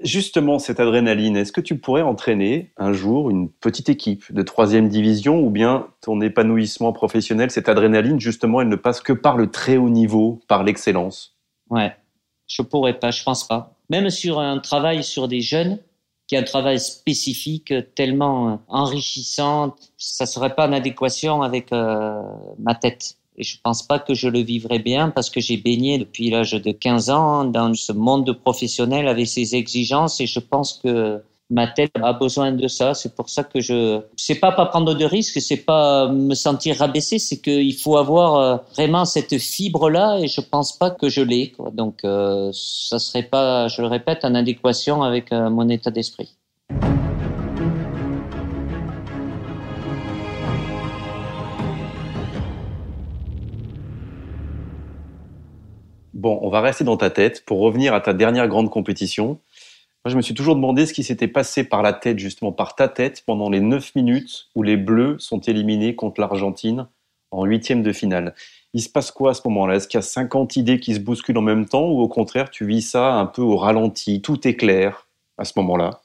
Justement, 0.00 0.60
cette 0.60 0.78
adrénaline, 0.78 1.36
est-ce 1.36 1.50
que 1.50 1.60
tu 1.60 1.76
pourrais 1.76 2.02
entraîner 2.02 2.72
un 2.76 2.92
jour 2.92 3.30
une 3.30 3.50
petite 3.50 3.88
équipe 3.88 4.32
de 4.32 4.42
troisième 4.42 4.88
division 4.88 5.40
ou 5.40 5.50
bien 5.50 5.88
ton 6.00 6.20
épanouissement 6.20 6.92
professionnel, 6.92 7.50
cette 7.50 7.68
adrénaline, 7.68 8.20
justement, 8.20 8.60
elle 8.60 8.68
ne 8.68 8.76
passe 8.76 9.00
que 9.00 9.12
par 9.12 9.36
le 9.36 9.50
très 9.50 9.76
haut 9.76 9.90
niveau, 9.90 10.40
par 10.46 10.62
l'excellence? 10.62 11.36
Ouais, 11.68 11.96
je 12.46 12.62
pourrais 12.62 13.00
pas, 13.00 13.10
je 13.10 13.24
pense 13.24 13.46
pas. 13.46 13.74
Même 13.90 14.10
sur 14.10 14.38
un 14.38 14.60
travail 14.60 15.02
sur 15.02 15.26
des 15.26 15.40
jeunes, 15.40 15.80
qui 16.28 16.36
est 16.36 16.38
un 16.38 16.44
travail 16.44 16.78
spécifique, 16.78 17.74
tellement 17.96 18.60
enrichissant, 18.68 19.74
ça 19.96 20.26
serait 20.26 20.54
pas 20.54 20.68
en 20.68 20.72
adéquation 20.72 21.42
avec 21.42 21.72
euh, 21.72 22.22
ma 22.60 22.76
tête. 22.76 23.16
Et 23.38 23.44
je 23.44 23.56
pense 23.62 23.82
pas 23.84 24.00
que 24.00 24.14
je 24.14 24.28
le 24.28 24.40
vivrais 24.40 24.80
bien 24.80 25.10
parce 25.10 25.30
que 25.30 25.40
j'ai 25.40 25.56
baigné 25.56 25.98
depuis 25.98 26.28
l'âge 26.28 26.52
de 26.52 26.72
15 26.72 27.10
ans 27.10 27.44
dans 27.44 27.72
ce 27.74 27.92
monde 27.92 28.32
professionnel 28.32 29.06
avec 29.06 29.28
ses 29.28 29.54
exigences 29.54 30.20
et 30.20 30.26
je 30.26 30.40
pense 30.40 30.80
que 30.82 31.22
ma 31.50 31.66
tête 31.66 31.92
a 32.02 32.12
besoin 32.12 32.52
de 32.52 32.68
ça. 32.68 32.94
C'est 32.94 33.14
pour 33.14 33.28
ça 33.30 33.44
que 33.44 33.60
je, 33.60 34.00
c'est 34.16 34.34
pas 34.34 34.52
pas 34.52 34.66
prendre 34.66 34.94
de 34.94 35.04
risques, 35.04 35.40
c'est 35.40 35.64
pas 35.64 36.08
me 36.08 36.34
sentir 36.34 36.76
rabaissé, 36.76 37.18
c'est 37.18 37.40
qu'il 37.40 37.74
faut 37.74 37.96
avoir 37.96 38.36
euh, 38.36 38.56
vraiment 38.74 39.04
cette 39.04 39.38
fibre 39.38 39.88
là 39.88 40.18
et 40.18 40.28
je 40.28 40.40
pense 40.40 40.76
pas 40.76 40.90
que 40.90 41.08
je 41.08 41.22
l'ai. 41.22 41.54
Donc 41.72 42.04
euh, 42.04 42.50
ça 42.52 42.98
serait 42.98 43.22
pas, 43.22 43.68
je 43.68 43.80
le 43.82 43.88
répète, 43.88 44.24
en 44.24 44.34
adéquation 44.34 45.02
avec 45.02 45.32
euh, 45.32 45.48
mon 45.48 45.68
état 45.68 45.90
d'esprit. 45.90 46.34
Bon, 56.18 56.40
on 56.42 56.50
va 56.50 56.60
rester 56.60 56.82
dans 56.82 56.96
ta 56.96 57.10
tête 57.10 57.44
pour 57.44 57.60
revenir 57.60 57.94
à 57.94 58.00
ta 58.00 58.12
dernière 58.12 58.48
grande 58.48 58.70
compétition. 58.70 59.38
Moi, 60.04 60.10
je 60.10 60.16
me 60.16 60.20
suis 60.20 60.34
toujours 60.34 60.56
demandé 60.56 60.84
ce 60.84 60.92
qui 60.92 61.04
s'était 61.04 61.28
passé 61.28 61.62
par 61.62 61.80
la 61.80 61.92
tête, 61.92 62.18
justement 62.18 62.50
par 62.50 62.74
ta 62.74 62.88
tête, 62.88 63.22
pendant 63.24 63.48
les 63.48 63.60
9 63.60 63.94
minutes 63.94 64.48
où 64.56 64.64
les 64.64 64.76
Bleus 64.76 65.20
sont 65.20 65.38
éliminés 65.38 65.94
contre 65.94 66.20
l'Argentine 66.20 66.88
en 67.30 67.44
huitième 67.44 67.84
de 67.84 67.92
finale. 67.92 68.34
Il 68.74 68.82
se 68.82 68.88
passe 68.88 69.12
quoi 69.12 69.30
à 69.30 69.34
ce 69.34 69.42
moment-là? 69.44 69.76
Est-ce 69.76 69.86
qu'il 69.86 69.98
y 69.98 70.02
a 70.02 70.02
50 70.02 70.56
idées 70.56 70.80
qui 70.80 70.92
se 70.92 70.98
bousculent 70.98 71.38
en 71.38 71.42
même 71.42 71.66
temps 71.66 71.88
ou 71.88 72.00
au 72.00 72.08
contraire, 72.08 72.50
tu 72.50 72.66
vis 72.66 72.82
ça 72.82 73.12
un 73.12 73.26
peu 73.26 73.42
au 73.42 73.56
ralenti, 73.56 74.20
tout 74.20 74.48
est 74.48 74.56
clair 74.56 75.06
à 75.36 75.44
ce 75.44 75.52
moment-là 75.54 76.00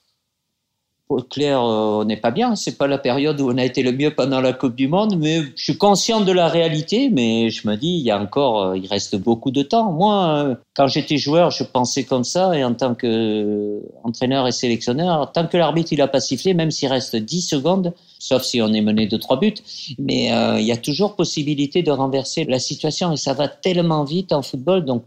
Claire, 1.22 1.62
euh, 1.62 2.02
on 2.02 2.06
n'est 2.06 2.18
pas 2.18 2.32
bien. 2.32 2.56
C'est 2.56 2.78
pas 2.78 2.88
la 2.88 2.98
période 2.98 3.40
où 3.40 3.52
on 3.52 3.58
a 3.58 3.64
été 3.64 3.84
le 3.84 3.92
mieux 3.92 4.12
pendant 4.16 4.42
la 4.42 4.54
Coupe 4.54 4.76
du 4.76 4.88
Monde, 4.88 5.16
mais 5.18 5.42
je 5.56 5.64
suis 5.64 5.78
conscient 5.78 6.22
de 6.22 6.32
la 6.32 6.48
réalité. 6.48 7.10
Mais 7.10 7.50
je 7.50 7.68
me 7.68 7.76
dis, 7.76 7.90
il 7.90 8.02
y 8.02 8.12
a 8.12 8.20
encore, 8.20 8.64
euh, 8.64 8.78
il 8.78 8.88
reste 8.88 9.16
beaucoup 9.16 9.52
de 9.52 9.62
temps. 9.62 9.92
Moi, 9.92 10.28
euh, 10.28 10.56
quand 10.76 10.88
j'étais 10.88 11.18
joueur, 11.18 11.52
je 11.52 11.64
pensais 11.64 12.04
comme 12.04 12.24
ça, 12.24 12.58
et 12.58 12.64
en 12.64 12.74
tant 12.74 12.96
que 12.96 13.82
entraîneur 14.04 14.48
et 14.48 14.52
sélectionneur, 14.52 15.32
tant 15.32 15.46
que 15.48 15.58
l'arbitre 15.58 15.94
il 15.94 16.02
a 16.02 16.08
pas 16.08 16.22
sifflé, 16.22 16.54
même 16.54 16.72
s'il 16.72 16.90
reste 16.90 17.16
10 17.16 17.42
secondes, 17.42 17.94
sauf 18.20 18.44
si 18.44 18.62
on 18.62 18.74
est 18.74 18.82
mené 18.82 19.08
de 19.08 19.18
trois 19.18 19.40
buts, 19.40 19.54
mais 20.00 20.30
il 20.60 20.66
y 20.66 20.72
a 20.72 20.78
toujours 20.78 21.16
possibilité 21.16 21.84
de 21.84 21.92
renverser 21.92 22.46
la 22.46 22.60
situation, 22.60 23.12
et 23.12 23.18
ça 23.18 23.34
va 23.34 23.48
tellement 23.48 24.04
vite 24.04 24.34
en 24.34 24.42
football. 24.42 24.86
Donc, 24.86 25.04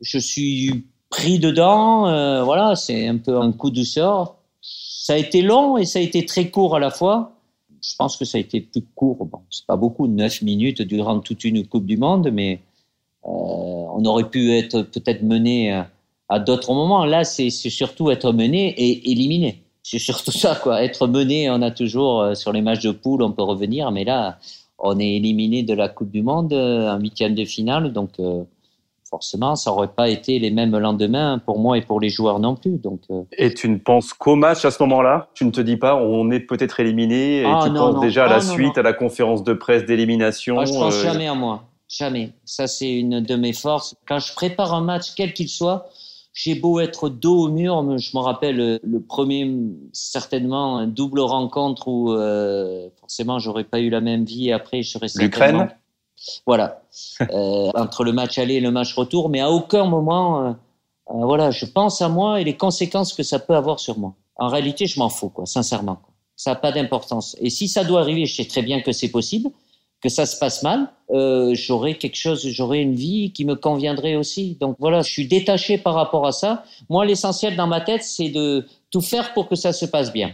je 0.00 0.18
suis 0.18 0.86
pris 1.10 1.38
dedans. 1.38 2.44
voilà, 2.44 2.74
c'est 2.76 3.06
un 3.06 3.18
peu 3.18 3.36
un 3.38 3.52
coup 3.52 3.70
de 3.70 3.82
sort 3.82 4.41
ça 4.62 5.14
a 5.14 5.16
été 5.16 5.42
long 5.42 5.76
et 5.76 5.84
ça 5.84 5.98
a 5.98 6.02
été 6.02 6.24
très 6.24 6.48
court 6.48 6.76
à 6.76 6.78
la 6.78 6.90
fois. 6.90 7.32
Je 7.84 7.96
pense 7.98 8.16
que 8.16 8.24
ça 8.24 8.38
a 8.38 8.40
été 8.40 8.60
plus 8.60 8.84
court. 8.94 9.26
Bon, 9.26 9.40
c'est 9.50 9.66
pas 9.66 9.76
beaucoup, 9.76 10.06
9 10.06 10.42
minutes 10.42 10.82
durant 10.82 11.18
toute 11.18 11.42
une 11.42 11.66
Coupe 11.66 11.84
du 11.84 11.96
Monde, 11.96 12.30
mais 12.32 12.60
euh, 13.24 13.28
on 13.28 14.04
aurait 14.04 14.30
pu 14.30 14.52
être 14.52 14.82
peut-être 14.82 15.22
mené 15.22 15.84
à, 16.28 16.38
d'autres 16.38 16.72
moments. 16.72 17.04
Là, 17.04 17.24
c'est 17.24 17.50
surtout 17.50 18.10
être 18.10 18.32
mené 18.32 18.68
et 18.68 19.10
éliminé. 19.10 19.64
C'est 19.82 19.98
surtout 19.98 20.30
ça, 20.30 20.54
quoi. 20.54 20.84
Être 20.84 21.08
mené, 21.08 21.50
on 21.50 21.60
a 21.60 21.72
toujours 21.72 22.20
euh, 22.20 22.34
sur 22.34 22.52
les 22.52 22.62
matchs 22.62 22.84
de 22.84 22.92
poule, 22.92 23.22
on 23.22 23.32
peut 23.32 23.42
revenir, 23.42 23.90
mais 23.90 24.04
là, 24.04 24.38
on 24.78 24.98
est 25.00 25.16
éliminé 25.16 25.64
de 25.64 25.74
la 25.74 25.88
Coupe 25.88 26.12
du 26.12 26.22
Monde 26.22 26.52
euh, 26.52 26.94
en 26.94 27.00
huitième 27.00 27.34
de 27.34 27.44
finale, 27.44 27.92
donc 27.92 28.20
forcément, 29.12 29.56
ça 29.56 29.70
n'aurait 29.70 29.92
pas 29.94 30.08
été 30.08 30.38
les 30.38 30.50
mêmes 30.50 30.76
lendemains 30.78 31.38
pour 31.44 31.58
moi 31.58 31.76
et 31.76 31.82
pour 31.82 32.00
les 32.00 32.08
joueurs 32.08 32.40
non 32.40 32.56
plus. 32.56 32.78
Donc, 32.78 33.02
euh. 33.10 33.24
Et 33.36 33.52
tu 33.52 33.68
ne 33.68 33.76
penses 33.76 34.14
qu'au 34.14 34.36
match 34.36 34.64
à 34.64 34.70
ce 34.70 34.82
moment-là? 34.82 35.28
Tu 35.34 35.44
ne 35.44 35.50
te 35.50 35.60
dis 35.60 35.76
pas, 35.76 35.96
on 35.96 36.30
est 36.30 36.40
peut-être 36.40 36.80
éliminé 36.80 37.42
et 37.42 37.44
ah, 37.44 37.60
tu 37.62 37.72
penses 37.74 38.00
déjà 38.00 38.24
à 38.24 38.28
la 38.28 38.36
ah, 38.36 38.40
suite, 38.40 38.78
à 38.78 38.82
la 38.82 38.94
conférence 38.94 39.44
de 39.44 39.52
presse 39.52 39.84
d'élimination 39.84 40.58
ah, 40.58 40.64
Je 40.64 40.72
pense 40.72 40.94
euh, 40.94 41.02
jamais 41.02 41.28
à 41.28 41.34
moi. 41.34 41.64
Jamais. 41.88 42.32
Ça, 42.46 42.66
c'est 42.66 42.90
une 42.90 43.20
de 43.20 43.36
mes 43.36 43.52
forces. 43.52 43.94
Quand 44.08 44.18
je 44.18 44.32
prépare 44.32 44.72
un 44.72 44.80
match, 44.80 45.12
quel 45.14 45.34
qu'il 45.34 45.50
soit, 45.50 45.90
j'ai 46.32 46.54
beau 46.54 46.80
être 46.80 47.10
dos 47.10 47.44
au 47.44 47.48
mur, 47.50 47.98
je 47.98 48.16
me 48.16 48.22
rappelle 48.22 48.60
euh, 48.60 48.78
le 48.82 49.02
premier, 49.02 49.54
certainement, 49.92 50.86
double 50.86 51.20
rencontre 51.20 51.86
où 51.88 52.12
euh, 52.12 52.88
forcément 52.98 53.38
j'aurais 53.38 53.64
pas 53.64 53.80
eu 53.80 53.90
la 53.90 54.00
même 54.00 54.24
vie 54.24 54.52
après, 54.52 54.82
je 54.82 54.92
serais 54.92 55.08
L'Ukraine? 55.16 55.68
Voilà, 56.46 56.82
euh, 57.20 57.70
entre 57.74 58.04
le 58.04 58.12
match 58.12 58.38
aller 58.38 58.54
et 58.54 58.60
le 58.60 58.70
match 58.70 58.94
retour, 58.94 59.28
mais 59.28 59.40
à 59.40 59.50
aucun 59.50 59.84
moment, 59.84 60.46
euh, 60.46 60.50
euh, 61.10 61.24
voilà, 61.24 61.50
je 61.50 61.66
pense 61.66 62.00
à 62.00 62.08
moi 62.08 62.40
et 62.40 62.44
les 62.44 62.56
conséquences 62.56 63.12
que 63.12 63.22
ça 63.22 63.38
peut 63.38 63.54
avoir 63.54 63.80
sur 63.80 63.98
moi. 63.98 64.14
En 64.36 64.48
réalité, 64.48 64.86
je 64.86 64.98
m'en 64.98 65.08
fous, 65.08 65.28
quoi, 65.28 65.46
sincèrement. 65.46 66.00
Ça 66.36 66.52
n'a 66.52 66.56
pas 66.56 66.72
d'importance. 66.72 67.36
Et 67.40 67.50
si 67.50 67.68
ça 67.68 67.84
doit 67.84 68.00
arriver, 68.00 68.26
je 68.26 68.34
sais 68.34 68.46
très 68.46 68.62
bien 68.62 68.80
que 68.80 68.92
c'est 68.92 69.10
possible, 69.10 69.50
que 70.00 70.08
ça 70.08 70.26
se 70.26 70.36
passe 70.36 70.62
mal, 70.62 70.88
euh, 71.10 71.54
j'aurai 71.54 71.96
quelque 71.96 72.16
chose, 72.16 72.46
j'aurai 72.48 72.80
une 72.80 72.94
vie 72.94 73.32
qui 73.32 73.44
me 73.44 73.54
conviendrait 73.54 74.16
aussi. 74.16 74.56
Donc 74.60 74.76
voilà, 74.80 75.02
je 75.02 75.10
suis 75.10 75.28
détaché 75.28 75.78
par 75.78 75.94
rapport 75.94 76.26
à 76.26 76.32
ça. 76.32 76.64
Moi, 76.88 77.04
l'essentiel 77.04 77.54
dans 77.54 77.68
ma 77.68 77.80
tête, 77.80 78.02
c'est 78.02 78.30
de 78.30 78.66
tout 78.90 79.00
faire 79.00 79.32
pour 79.32 79.48
que 79.48 79.54
ça 79.54 79.72
se 79.72 79.86
passe 79.86 80.12
bien. 80.12 80.32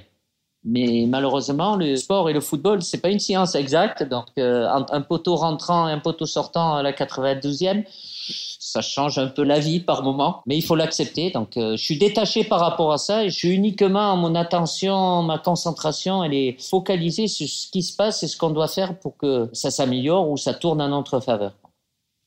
Mais 0.70 1.07
malheureusement, 1.09 1.76
le 1.76 1.96
sport 1.96 2.28
et 2.28 2.35
le 2.35 2.40
football, 2.40 2.83
c'est 2.83 3.00
pas 3.00 3.09
une 3.09 3.18
science 3.18 3.54
exacte. 3.54 4.02
Donc, 4.02 4.26
euh, 4.38 4.68
un 4.68 5.00
poteau 5.00 5.35
rentrant 5.35 5.88
et 5.88 5.92
un 5.92 5.98
poteau 5.98 6.26
sortant 6.26 6.74
à 6.74 6.83
la 6.83 6.92
92e, 6.92 7.85
ça 8.59 8.83
change 8.83 9.18
un 9.18 9.28
peu 9.28 9.42
la 9.42 9.61
vie 9.61 9.81
par 9.81 10.02
moment, 10.02 10.42
mais 10.46 10.57
il 10.57 10.62
faut 10.62 10.76
l'accepter. 10.76 11.31
Donc, 11.31 11.57
euh, 11.57 11.76
je 11.76 11.83
suis 11.83 11.98
détaché 11.98 12.44
par 12.44 12.61
rapport 12.61 12.92
à 12.92 12.98
ça 12.98 13.26
je 13.26 13.35
suis 13.35 13.50
uniquement, 13.50 14.16
mon 14.16 14.35
attention, 14.35 15.22
ma 15.22 15.38
concentration, 15.38 16.22
elle 16.22 16.35
est 16.35 16.61
focalisée 16.61 17.28
sur 17.28 17.48
ce 17.48 17.70
qui 17.70 17.83
se 17.83 17.96
passe 17.96 18.22
et 18.22 18.28
ce 18.28 18.37
qu'on 18.37 18.50
doit 18.50 18.68
faire 18.68 18.98
pour 18.98 19.16
que 19.16 19.48
ça 19.52 19.70
s'améliore 19.70 20.28
ou 20.28 20.37
ça 20.37 20.54
tourne 20.54 20.83
en 20.83 20.88
notre 20.88 21.20
faveur. 21.20 21.52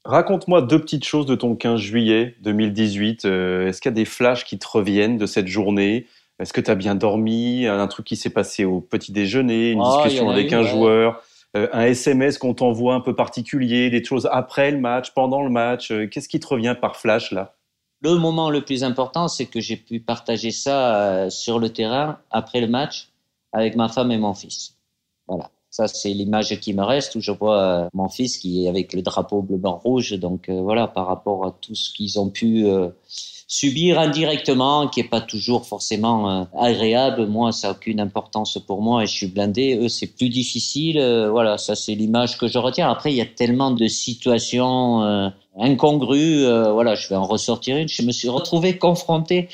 Raconte-moi 0.04 0.64
deux 0.64 0.82
petites 0.82 1.06
choses 1.06 1.28
de 1.28 1.36
ton 1.36 1.56
15 1.56 1.80
juillet 1.80 2.36
2018. 2.42 3.26
Euh, 3.26 3.68
est-ce 3.68 3.82
qu'il 3.82 3.92
y 3.92 3.94
a 3.94 3.96
des 3.96 4.06
flashs 4.06 4.46
qui 4.46 4.58
te 4.58 4.68
reviennent 4.68 5.20
de 5.20 5.28
cette 5.28 5.48
journée? 5.48 6.08
Est-ce 6.42 6.54
que 6.54 6.62
tu 6.62 6.72
as 6.72 6.76
bien 6.76 6.96
dormi? 6.96 7.68
Un 7.68 7.88
truc 7.88 8.06
qui 8.06 8.16
s'est 8.16 8.30
passé 8.30 8.66
au 8.66 8.82
petit 8.82 9.12
déjeuner, 9.12 9.72
une 9.72 9.82
ah, 9.84 9.98
discussion 9.98 10.30
avec 10.30 10.52
un 10.54 10.64
joueur, 10.64 11.22
euh, 11.56 11.68
un 11.74 11.84
SMS 11.84 12.38
qu'on 12.38 12.54
t'envoie 12.54 12.96
un 12.96 13.02
peu 13.02 13.16
particulier, 13.16 13.90
des 13.90 14.04
choses 14.04 14.28
après 14.32 14.72
le 14.72 14.80
match, 14.80 15.12
pendant 15.12 15.44
le 15.44 15.50
match. 15.50 15.92
Euh, 15.92 16.08
qu'est-ce 16.08 16.30
qui 16.30 16.40
te 16.40 16.48
revient 16.48 16.76
par 16.80 16.98
flash 16.98 17.32
là? 17.32 17.56
Le 18.04 18.16
moment 18.16 18.50
le 18.50 18.62
plus 18.62 18.84
important, 18.84 19.28
c'est 19.28 19.46
que 19.46 19.60
j'ai 19.60 19.78
pu 19.78 20.00
partager 20.00 20.50
ça 20.50 20.96
euh, 20.96 21.30
sur 21.30 21.60
le 21.60 21.72
terrain 21.72 22.18
après 22.32 22.60
le 22.60 22.68
match 22.68 23.10
avec 23.54 23.76
ma 23.76 23.90
femme 23.90 24.12
et 24.12 24.18
mon 24.18 24.34
fils. 24.34 24.76
Voilà. 25.28 25.52
Ça, 25.72 25.88
c'est 25.88 26.10
l'image 26.10 26.60
qui 26.60 26.74
me 26.74 26.84
reste 26.84 27.16
où 27.16 27.22
je 27.22 27.32
vois 27.32 27.90
mon 27.94 28.10
fils 28.10 28.38
qui 28.38 28.66
est 28.66 28.70
avec 28.70 28.94
le 28.94 29.02
drapeau 29.02 29.42
bleu, 29.42 29.58
blanc, 29.58 29.80
rouge. 29.84 30.12
Donc 30.20 30.50
voilà, 30.50 30.88
par 30.88 31.08
rapport 31.08 31.46
à 31.46 31.56
tout 31.60 31.76
ce 31.76 31.92
qu'ils 31.94 32.20
ont 32.20 32.30
pu 32.30 32.68
subir 33.52 34.00
indirectement, 34.00 34.88
qui 34.88 35.02
est 35.02 35.10
pas 35.10 35.20
toujours 35.20 35.66
forcément 35.66 36.32
euh, 36.32 36.44
agréable. 36.58 37.28
Moi, 37.28 37.52
ça 37.52 37.68
a 37.68 37.72
aucune 37.72 38.00
importance 38.00 38.58
pour 38.66 38.82
moi 38.82 39.04
et 39.04 39.08
je 39.08 39.12
suis 39.12 39.28
blindé. 39.28 39.78
Eux, 39.78 39.90
c'est 39.90 40.08
plus 40.08 40.30
difficile. 40.30 40.98
Euh, 40.98 41.30
voilà, 41.30 41.58
ça 41.58 41.76
c'est 41.76 41.94
l'image 41.94 42.38
que 42.38 42.48
je 42.48 42.58
retiens. 42.58 42.90
Après, 42.90 43.12
il 43.12 43.18
y 43.18 43.22
a 43.22 43.26
tellement 43.26 43.72
de 43.72 43.88
situations 43.88 45.04
euh, 45.04 45.28
incongrues. 45.60 46.46
voilà, 46.72 46.96
je 46.96 47.10
vais 47.10 47.16
en 47.16 47.26
ressortir 47.26 47.76
une. 47.76 47.90
Je 47.90 48.04
me 48.04 48.14
suis 48.14 48.30
retrouvé 48.30 48.78
confronté 48.78 49.50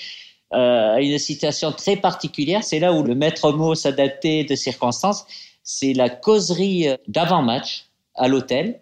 à 0.51 1.01
une 1.01 1.17
situation 1.17 1.71
très 1.71 1.95
particulière. 1.95 2.63
C'est 2.63 2.79
là 2.79 2.93
où 2.93 3.01
le 3.01 3.15
maître 3.15 3.51
mot 3.51 3.73
s'adaptait 3.73 4.43
de 4.43 4.53
circonstances. 4.53 5.25
C'est 5.69 5.91
la 5.91 6.09
causerie 6.09 6.87
d'avant-match 7.09 7.89
à 8.15 8.29
l'hôtel. 8.29 8.79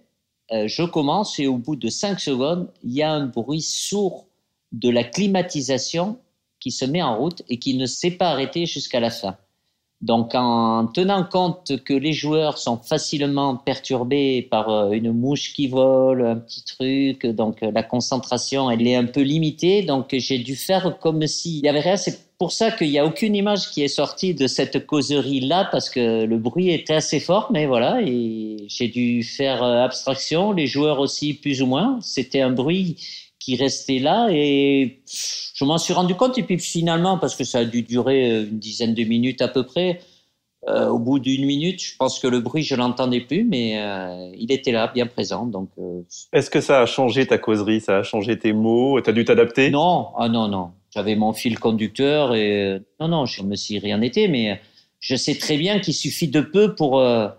je 0.52 0.84
commence 0.84 1.40
et 1.40 1.48
au 1.48 1.58
bout 1.58 1.76
de 1.76 1.90
cinq 1.90 2.20
secondes, 2.20 2.72
il 2.84 2.94
y 2.94 3.02
a 3.02 3.12
un 3.12 3.26
bruit 3.26 3.64
sourd 3.64 4.28
de 4.72 4.90
la 4.90 5.04
climatisation 5.04 6.20
qui 6.60 6.70
se 6.70 6.86
met 6.86 7.02
en 7.02 7.18
route 7.18 7.42
et 7.50 7.58
qui 7.58 7.76
ne 7.76 7.88
s'est 7.88 8.12
pas 8.12 8.30
arrêtée 8.30 8.68
jusqu'à 8.68 9.00
la 9.00 9.10
fin. 9.10 9.36
Donc 10.02 10.36
en 10.36 10.88
tenant 10.88 11.24
compte 11.24 11.84
que 11.84 11.94
les 11.94 12.12
joueurs 12.12 12.58
sont 12.58 12.78
facilement 12.78 13.56
perturbés 13.56 14.46
par 14.52 14.70
euh, 14.70 14.92
une 14.92 15.14
mouche 15.14 15.54
qui 15.54 15.68
vole, 15.68 16.26
un 16.26 16.36
petit 16.36 16.64
truc, 16.66 17.26
donc 17.26 17.64
euh, 17.64 17.72
la 17.74 17.82
concentration 17.82 18.70
elle 18.70 18.86
est 18.86 18.96
un 18.96 19.06
peu 19.06 19.22
limitée, 19.22 19.84
donc 19.84 20.08
j'ai 20.12 20.38
dû 20.38 20.56
faire 20.58 21.00
comme 21.00 21.26
s'il 21.28 21.64
y 21.64 21.70
avait 21.70 21.80
rien. 21.80 21.96
C'est 21.96 22.26
pour 22.38 22.52
ça 22.52 22.72
qu'il 22.72 22.90
n'y 22.90 23.00
a 23.00 23.06
aucune 23.06 23.36
image 23.36 23.72
qui 23.72 23.84
est 23.84 23.88
sortie 23.88 24.34
de 24.34 24.48
cette 24.48 24.86
causerie 24.86 25.40
là 25.40 25.70
parce 25.72 25.90
que 25.90 26.26
le 26.26 26.38
bruit 26.38 26.72
était 26.72 26.96
assez 26.96 27.22
fort, 27.22 27.50
mais 27.54 27.66
voilà 27.66 28.02
et 28.02 28.58
j'ai 28.68 28.90
dû 28.90 29.24
faire 29.24 29.64
euh, 29.64 29.84
abstraction. 29.84 30.52
Les 30.52 30.68
joueurs 30.68 31.00
aussi 31.00 31.34
plus 31.34 31.62
ou 31.62 31.68
moins. 31.68 32.00
C'était 32.02 32.42
un 32.42 32.52
bruit 32.52 32.98
qui 33.46 33.56
restait 33.56 34.00
là 34.00 34.28
et 34.32 35.02
je 35.06 35.66
m'en 35.66 35.78
suis 35.78 35.94
rendu 35.94 36.16
compte. 36.16 36.36
Et 36.40 36.44
puis 36.44 36.58
finalement 36.58 37.20
parce 37.20 37.36
que 37.36 37.44
ça 37.44 37.60
a 37.60 37.66
dû 37.66 37.84
durer 37.84 38.32
euh, 38.32 38.48
une 38.50 38.58
dizaine 38.58 38.96
de 38.96 39.04
minutes 39.04 39.42
à 39.44 39.48
peu 39.48 39.64
près 39.64 40.00
euh, 40.68 40.90
au 40.90 40.98
bout 40.98 41.20
d'une 41.20 41.46
minute 41.46 41.80
je 41.80 41.96
pense 41.96 42.18
que 42.18 42.26
le 42.26 42.40
bruit 42.40 42.64
je 42.64 42.74
l'entendais 42.74 43.22
plus 43.22 43.44
mais 43.44 43.80
euh, 43.80 44.32
il 44.36 44.52
était 44.52 44.72
là 44.72 44.92
bien 44.92 45.06
présent. 45.06 45.46
Donc 45.46 45.70
est-ce 46.34 46.50
que 46.50 46.60
ça 46.60 46.82
a 46.82 46.86
changé 46.88 47.28
ta 47.28 47.38
causerie? 47.38 47.82
Ça 47.82 48.00
a 48.00 48.04
changé 48.04 48.40
tes 48.40 48.52
mots? 48.52 49.00
Tu 49.00 49.12
as 49.12 49.14
dû 49.14 49.26
t'adapter? 49.26 49.70
Non. 49.70 50.08
Ah 50.18 50.28
non 50.28 50.48
non. 50.48 50.72
J'avais 50.90 51.16
mon 51.16 51.34
fil 51.34 51.60
conducteur 51.60 52.34
et 52.34 52.80
non 53.00 53.10
non 53.10 53.26
je 53.28 53.44
me 53.44 53.56
suis 53.56 53.78
rien 53.78 54.02
été 54.02 54.28
mais 54.28 54.60
je 55.00 55.16
sais 55.16 55.36
très 55.36 55.58
bien 55.58 55.80
qu'il 55.80 55.94
suffit 55.94 56.30
de 56.30 56.42
peu 56.42 56.74
pour 56.74 56.94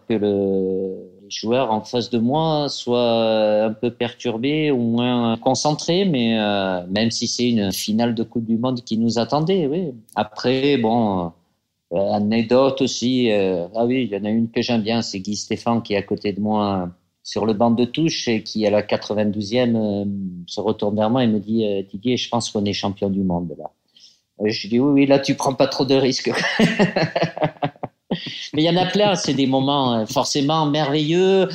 que 0.08 0.14
le 0.14 1.05
les 1.26 1.30
joueurs 1.32 1.72
en 1.72 1.80
face 1.80 2.08
de 2.10 2.18
moi 2.18 2.68
soient 2.68 3.64
un 3.64 3.72
peu 3.72 3.90
perturbés 3.90 4.70
ou 4.70 4.78
moins 4.78 5.36
concentrés, 5.36 6.04
mais 6.04 6.38
euh, 6.38 6.86
même 6.88 7.10
si 7.10 7.26
c'est 7.26 7.48
une 7.48 7.72
finale 7.72 8.14
de 8.14 8.22
Coupe 8.22 8.44
du 8.44 8.56
Monde 8.56 8.82
qui 8.84 8.96
nous 8.96 9.18
attendait, 9.18 9.66
oui. 9.66 9.92
Après, 10.14 10.76
bon, 10.76 11.32
euh, 11.92 12.12
anecdote 12.12 12.80
aussi, 12.80 13.32
euh, 13.32 13.66
ah 13.74 13.86
oui, 13.86 14.04
il 14.04 14.16
y 14.16 14.16
en 14.16 14.24
a 14.24 14.30
une 14.30 14.50
que 14.50 14.62
j'aime 14.62 14.82
bien, 14.82 15.02
c'est 15.02 15.18
Guy 15.18 15.34
Stéphane 15.34 15.82
qui 15.82 15.94
est 15.94 15.96
à 15.96 16.02
côté 16.02 16.32
de 16.32 16.40
moi 16.40 16.90
sur 17.24 17.44
le 17.44 17.54
banc 17.54 17.72
de 17.72 17.84
touche 17.84 18.28
et 18.28 18.44
qui 18.44 18.64
à 18.64 18.70
la 18.70 18.82
92e 18.82 20.06
se 20.46 20.60
retourne 20.60 20.94
vers 20.94 21.10
moi 21.10 21.24
et 21.24 21.26
me 21.26 21.40
dit 21.40 21.66
Didier, 21.90 22.16
je 22.16 22.28
pense 22.28 22.50
qu'on 22.50 22.64
est 22.64 22.72
champion 22.72 23.10
du 23.10 23.24
monde 23.24 23.52
là. 23.58 23.72
je 24.44 24.68
dis 24.68 24.78
oui, 24.78 24.92
oui, 24.92 25.06
là 25.06 25.18
tu 25.18 25.34
prends 25.34 25.54
pas 25.54 25.66
trop 25.66 25.84
de 25.84 25.96
risques. 25.96 26.30
Mais 28.54 28.62
il 28.62 28.64
y 28.64 28.70
en 28.70 28.76
a 28.76 28.86
plein, 28.86 29.14
c'est 29.14 29.34
des 29.34 29.46
moments 29.46 29.94
euh, 29.94 30.06
forcément 30.06 30.66
merveilleux, 30.66 31.48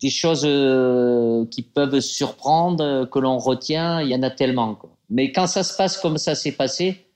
des 0.00 0.10
choses 0.10 0.44
euh, 0.44 1.44
qui 1.46 1.62
peuvent 1.62 2.00
surprendre, 2.00 2.84
euh, 2.84 3.06
que 3.06 3.18
l'on 3.18 3.38
retient, 3.38 4.00
il 4.00 4.08
y 4.08 4.14
en 4.14 4.22
a 4.22 4.30
tellement. 4.30 4.78
Mais 5.10 5.32
quand 5.32 5.46
ça 5.46 5.62
se 5.62 5.76
passe 5.76 5.98
comme 5.98 6.18
ça 6.18 6.34
s'est 6.34 6.52
passé, 6.52 7.06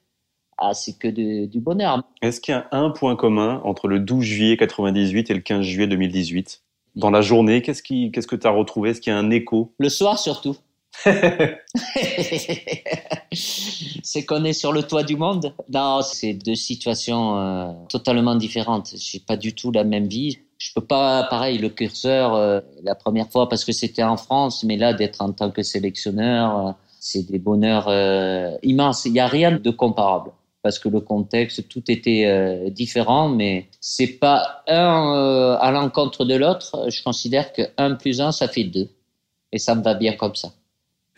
ah, 0.58 0.74
c'est 0.74 0.98
que 0.98 1.08
du 1.08 1.60
bonheur. 1.60 2.02
Est-ce 2.20 2.40
qu'il 2.40 2.52
y 2.52 2.56
a 2.56 2.66
un 2.72 2.90
point 2.90 3.14
commun 3.14 3.60
entre 3.64 3.86
le 3.86 4.00
12 4.00 4.24
juillet 4.24 4.56
98 4.56 5.30
et 5.30 5.34
le 5.34 5.40
15 5.40 5.62
juillet 5.64 5.86
2018 5.86 6.62
Dans 6.96 7.10
la 7.10 7.20
journée, 7.20 7.62
qu'est-ce, 7.62 7.82
qui, 7.82 8.10
qu'est-ce 8.10 8.26
que 8.26 8.34
tu 8.34 8.46
as 8.46 8.50
retrouvé? 8.50 8.90
Est-ce 8.90 9.00
qu'il 9.00 9.12
y 9.12 9.16
a 9.16 9.18
un 9.18 9.30
écho? 9.30 9.72
Le 9.78 9.88
soir 9.88 10.18
surtout. 10.18 10.56
c'est 14.02 14.24
qu'on 14.24 14.44
est 14.44 14.52
sur 14.52 14.72
le 14.72 14.82
toit 14.82 15.04
du 15.04 15.16
monde. 15.16 15.54
Non, 15.72 16.02
c'est 16.02 16.34
deux 16.34 16.54
situations 16.54 17.38
euh, 17.38 17.72
totalement 17.88 18.34
différentes. 18.34 18.94
J'ai 18.96 19.20
pas 19.20 19.36
du 19.36 19.54
tout 19.54 19.70
la 19.70 19.84
même 19.84 20.08
vie. 20.08 20.38
Je 20.58 20.72
peux 20.74 20.84
pas, 20.84 21.22
pareil, 21.24 21.58
le 21.58 21.68
curseur, 21.68 22.34
euh, 22.34 22.60
la 22.82 22.96
première 22.96 23.28
fois 23.28 23.48
parce 23.48 23.64
que 23.64 23.72
c'était 23.72 24.02
en 24.02 24.16
France, 24.16 24.64
mais 24.64 24.76
là, 24.76 24.92
d'être 24.92 25.22
en 25.22 25.32
tant 25.32 25.50
que 25.50 25.62
sélectionneur, 25.62 26.66
euh, 26.66 26.72
c'est 27.00 27.30
des 27.30 27.38
bonheurs 27.38 27.88
immenses. 28.64 29.04
Il 29.04 29.12
n'y 29.12 29.20
a 29.20 29.28
rien 29.28 29.52
de 29.52 29.70
comparable 29.70 30.32
parce 30.62 30.80
que 30.80 30.88
le 30.88 31.00
contexte, 31.00 31.68
tout 31.68 31.88
était 31.88 32.70
différent, 32.72 33.28
mais 33.28 33.68
c'est 33.80 34.18
pas 34.18 34.64
un 34.66 35.56
à 35.60 35.70
l'encontre 35.70 36.24
de 36.24 36.34
l'autre. 36.34 36.90
Je 36.90 37.00
considère 37.04 37.52
que 37.52 37.62
un 37.76 37.94
plus 37.94 38.20
un, 38.20 38.32
ça 38.32 38.48
fait 38.48 38.64
deux. 38.64 38.88
Et 39.52 39.58
ça 39.58 39.76
me 39.76 39.82
va 39.82 39.94
bien 39.94 40.14
comme 40.14 40.34
ça. 40.34 40.48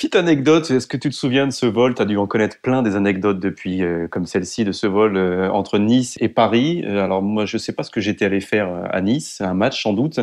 Petite 0.00 0.16
anecdote, 0.16 0.70
est-ce 0.70 0.86
que 0.86 0.96
tu 0.96 1.10
te 1.10 1.14
souviens 1.14 1.46
de 1.46 1.52
ce 1.52 1.66
vol? 1.66 1.94
Tu 1.94 2.00
as 2.00 2.06
dû 2.06 2.16
en 2.16 2.26
connaître 2.26 2.58
plein 2.62 2.82
des 2.82 2.96
anecdotes 2.96 3.38
depuis, 3.38 3.82
euh, 3.82 4.08
comme 4.08 4.24
celle-ci, 4.24 4.64
de 4.64 4.72
ce 4.72 4.86
vol 4.86 5.18
euh, 5.18 5.50
entre 5.50 5.76
Nice 5.76 6.16
et 6.22 6.30
Paris. 6.30 6.82
Euh, 6.86 7.04
alors 7.04 7.20
moi, 7.20 7.44
je 7.44 7.56
ne 7.56 7.58
sais 7.58 7.74
pas 7.74 7.82
ce 7.82 7.90
que 7.90 8.00
j'étais 8.00 8.24
allé 8.24 8.40
faire 8.40 8.70
à 8.90 9.02
Nice, 9.02 9.42
un 9.42 9.52
match 9.52 9.82
sans 9.82 9.92
doute. 9.92 10.18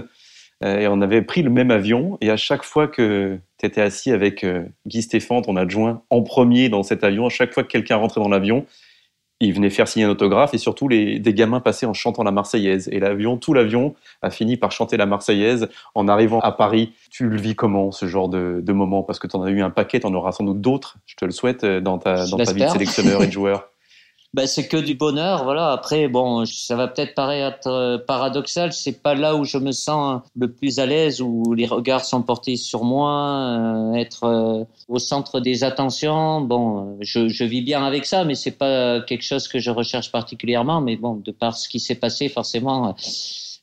et 0.63 0.87
on 0.87 0.99
avait 0.99 1.21
pris 1.21 1.43
le 1.43 1.51
même 1.51 1.69
avion. 1.69 2.17
Et 2.21 2.31
à 2.31 2.37
chaque 2.37 2.63
fois 2.63 2.87
que 2.87 3.37
tu 3.59 3.65
étais 3.67 3.81
assis 3.81 4.09
avec 4.11 4.43
Guy 4.87 5.03
Stéphane, 5.03 5.43
ton 5.43 5.55
adjoint, 5.55 6.01
en 6.09 6.23
premier 6.23 6.69
dans 6.69 6.81
cet 6.81 7.03
avion, 7.03 7.27
à 7.27 7.29
chaque 7.29 7.53
fois 7.53 7.61
que 7.61 7.69
quelqu'un 7.69 7.97
rentrait 7.97 8.19
dans 8.19 8.29
l'avion, 8.29 8.65
il 9.39 9.53
venait 9.53 9.69
faire 9.69 9.87
signer 9.87 10.05
un 10.05 10.09
autographe 10.09 10.53
et 10.53 10.57
surtout 10.57 10.87
les, 10.87 11.19
des 11.19 11.33
gamins 11.33 11.59
passaient 11.59 11.85
en 11.85 11.93
chantant 11.93 12.23
la 12.23 12.31
Marseillaise. 12.31 12.89
Et 12.91 12.99
l'avion, 12.99 13.37
tout 13.37 13.53
l'avion 13.53 13.93
a 14.21 14.29
fini 14.29 14.57
par 14.57 14.71
chanter 14.71 14.97
la 14.97 15.05
Marseillaise 15.05 15.69
en 15.93 16.07
arrivant 16.07 16.39
à 16.39 16.51
Paris. 16.51 16.93
Tu 17.11 17.29
le 17.29 17.37
vis 17.37 17.55
comment, 17.55 17.91
ce 17.91 18.07
genre 18.07 18.29
de, 18.29 18.61
de 18.63 18.73
moment? 18.73 19.03
Parce 19.03 19.19
que 19.19 19.27
tu 19.27 19.35
en 19.35 19.43
as 19.43 19.51
eu 19.51 19.61
un 19.61 19.69
paquet, 19.69 19.99
tu 19.99 20.07
en 20.07 20.13
auras 20.13 20.31
sans 20.31 20.43
doute 20.43 20.61
d'autres, 20.61 20.97
je 21.05 21.15
te 21.15 21.25
le 21.25 21.31
souhaite, 21.31 21.63
euh, 21.63 21.81
dans 21.81 21.99
ta, 21.99 22.25
dans 22.25 22.37
ta 22.37 22.51
vie 22.51 22.63
de 22.63 22.69
sélectionneur 22.69 23.21
et 23.21 23.27
de 23.27 23.31
joueur. 23.37 23.69
Ben, 24.33 24.45
c'est 24.45 24.67
que 24.67 24.77
du 24.77 24.93
bonheur, 24.93 25.45
voilà. 25.45 25.71
Après, 25.71 26.09
bon, 26.09 26.45
ça 26.45 26.75
va 26.75 26.87
peut-être 26.87 27.15
paraître 27.15 27.67
euh, 27.67 27.97
paradoxal, 27.97 28.73
c'est 28.73 29.01
pas 29.01 29.15
là 29.15 29.35
où 29.35 29.45
je 29.45 29.57
me 29.57 29.71
sens 29.71 30.21
le 30.35 30.51
plus 30.51 30.79
à 30.79 30.85
l'aise, 30.85 31.21
où 31.21 31.53
les 31.53 31.65
regards 31.65 32.03
sont 32.03 32.21
portés 32.21 32.57
sur 32.57 32.83
moi, 32.83 33.93
euh, 33.93 33.93
être 33.93 34.25
euh, 34.25 34.63
au 34.89 34.99
centre 34.99 35.39
des 35.39 35.63
attentions. 35.63 36.41
Bon, 36.41 36.97
je, 37.01 37.29
je, 37.29 37.43
vis 37.45 37.61
bien 37.61 37.83
avec 37.85 38.05
ça, 38.05 38.25
mais 38.25 38.35
c'est 38.35 38.51
pas 38.51 38.99
quelque 39.01 39.23
chose 39.23 39.47
que 39.47 39.59
je 39.59 39.71
recherche 39.71 40.11
particulièrement. 40.11 40.81
Mais 40.81 40.97
bon, 40.97 41.15
de 41.15 41.31
par 41.31 41.55
ce 41.55 41.69
qui 41.69 41.79
s'est 41.79 41.95
passé, 41.95 42.27
forcément, 42.27 42.95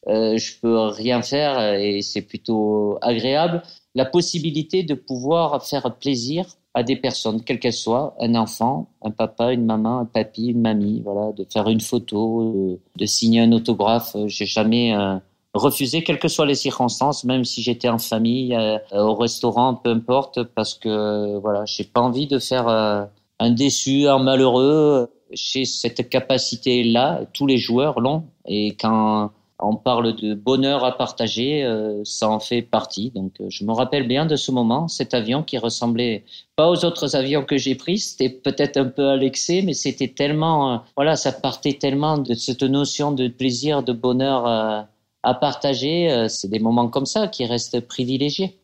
euh, 0.08 0.36
je 0.36 0.52
peux 0.60 0.78
rien 0.88 1.22
faire 1.22 1.74
et 1.74 2.02
c'est 2.02 2.22
plutôt 2.22 2.98
agréable. 3.00 3.62
La 3.94 4.04
possibilité 4.04 4.82
de 4.82 4.94
pouvoir 4.94 5.64
faire 5.64 5.94
plaisir 5.96 6.46
à 6.74 6.82
des 6.82 6.96
personnes, 6.96 7.42
quelles 7.42 7.60
qu'elles 7.60 7.72
soient, 7.72 8.16
un 8.20 8.34
enfant, 8.34 8.88
un 9.02 9.12
papa, 9.12 9.52
une 9.52 9.64
maman, 9.64 10.00
un 10.00 10.04
papy, 10.04 10.48
une 10.48 10.60
mamie, 10.60 11.00
voilà, 11.04 11.32
de 11.32 11.46
faire 11.50 11.68
une 11.68 11.80
photo, 11.80 12.78
de, 12.96 13.06
signer 13.06 13.40
un 13.40 13.52
autographe. 13.52 14.16
J'ai 14.26 14.44
jamais 14.44 14.92
euh, 14.92 15.16
refusé, 15.54 16.02
quelles 16.02 16.18
que 16.18 16.26
soient 16.26 16.46
les 16.46 16.56
circonstances, 16.56 17.22
même 17.22 17.44
si 17.44 17.62
j'étais 17.62 17.88
en 17.88 17.98
famille, 17.98 18.56
euh, 18.56 18.78
au 18.92 19.14
restaurant, 19.14 19.74
peu 19.74 19.90
importe, 19.90 20.42
parce 20.42 20.74
que 20.74 21.38
voilà, 21.38 21.64
j'ai 21.64 21.84
pas 21.84 22.00
envie 22.00 22.26
de 22.26 22.40
faire 22.40 22.66
euh, 22.66 23.04
un 23.38 23.50
déçu, 23.52 24.08
un 24.08 24.18
malheureux. 24.18 25.08
J'ai 25.30 25.64
cette 25.64 26.08
capacité-là, 26.08 27.22
tous 27.32 27.46
les 27.46 27.56
joueurs 27.56 28.00
l'ont, 28.00 28.24
et 28.46 28.74
quand 28.74 29.30
on 29.60 29.76
parle 29.76 30.16
de 30.16 30.34
bonheur 30.34 30.84
à 30.84 30.96
partager, 30.96 31.64
euh, 31.64 32.02
ça 32.04 32.28
en 32.28 32.40
fait 32.40 32.62
partie. 32.62 33.10
Donc, 33.10 33.40
euh, 33.40 33.46
je 33.48 33.64
me 33.64 33.72
rappelle 33.72 34.06
bien 34.06 34.26
de 34.26 34.36
ce 34.36 34.50
moment, 34.50 34.88
cet 34.88 35.14
avion 35.14 35.42
qui 35.42 35.58
ressemblait 35.58 36.24
pas 36.56 36.68
aux 36.68 36.84
autres 36.84 37.16
avions 37.16 37.44
que 37.44 37.56
j'ai 37.56 37.74
pris. 37.74 37.98
C'était 37.98 38.28
peut-être 38.28 38.76
un 38.76 38.86
peu 38.86 39.08
à 39.08 39.16
l'excès, 39.16 39.62
mais 39.62 39.72
c'était 39.72 40.08
tellement, 40.08 40.74
euh, 40.74 40.76
voilà, 40.96 41.16
ça 41.16 41.32
partait 41.32 41.74
tellement 41.74 42.18
de 42.18 42.34
cette 42.34 42.62
notion 42.62 43.12
de 43.12 43.28
plaisir, 43.28 43.82
de 43.82 43.92
bonheur 43.92 44.46
à 44.46 45.34
partager. 45.34 46.26
C'est 46.28 46.48
des 46.48 46.58
moments 46.58 46.88
comme 46.88 47.06
ça 47.06 47.28
qui 47.28 47.46
restent 47.46 47.80
privilégiés. 47.80 48.58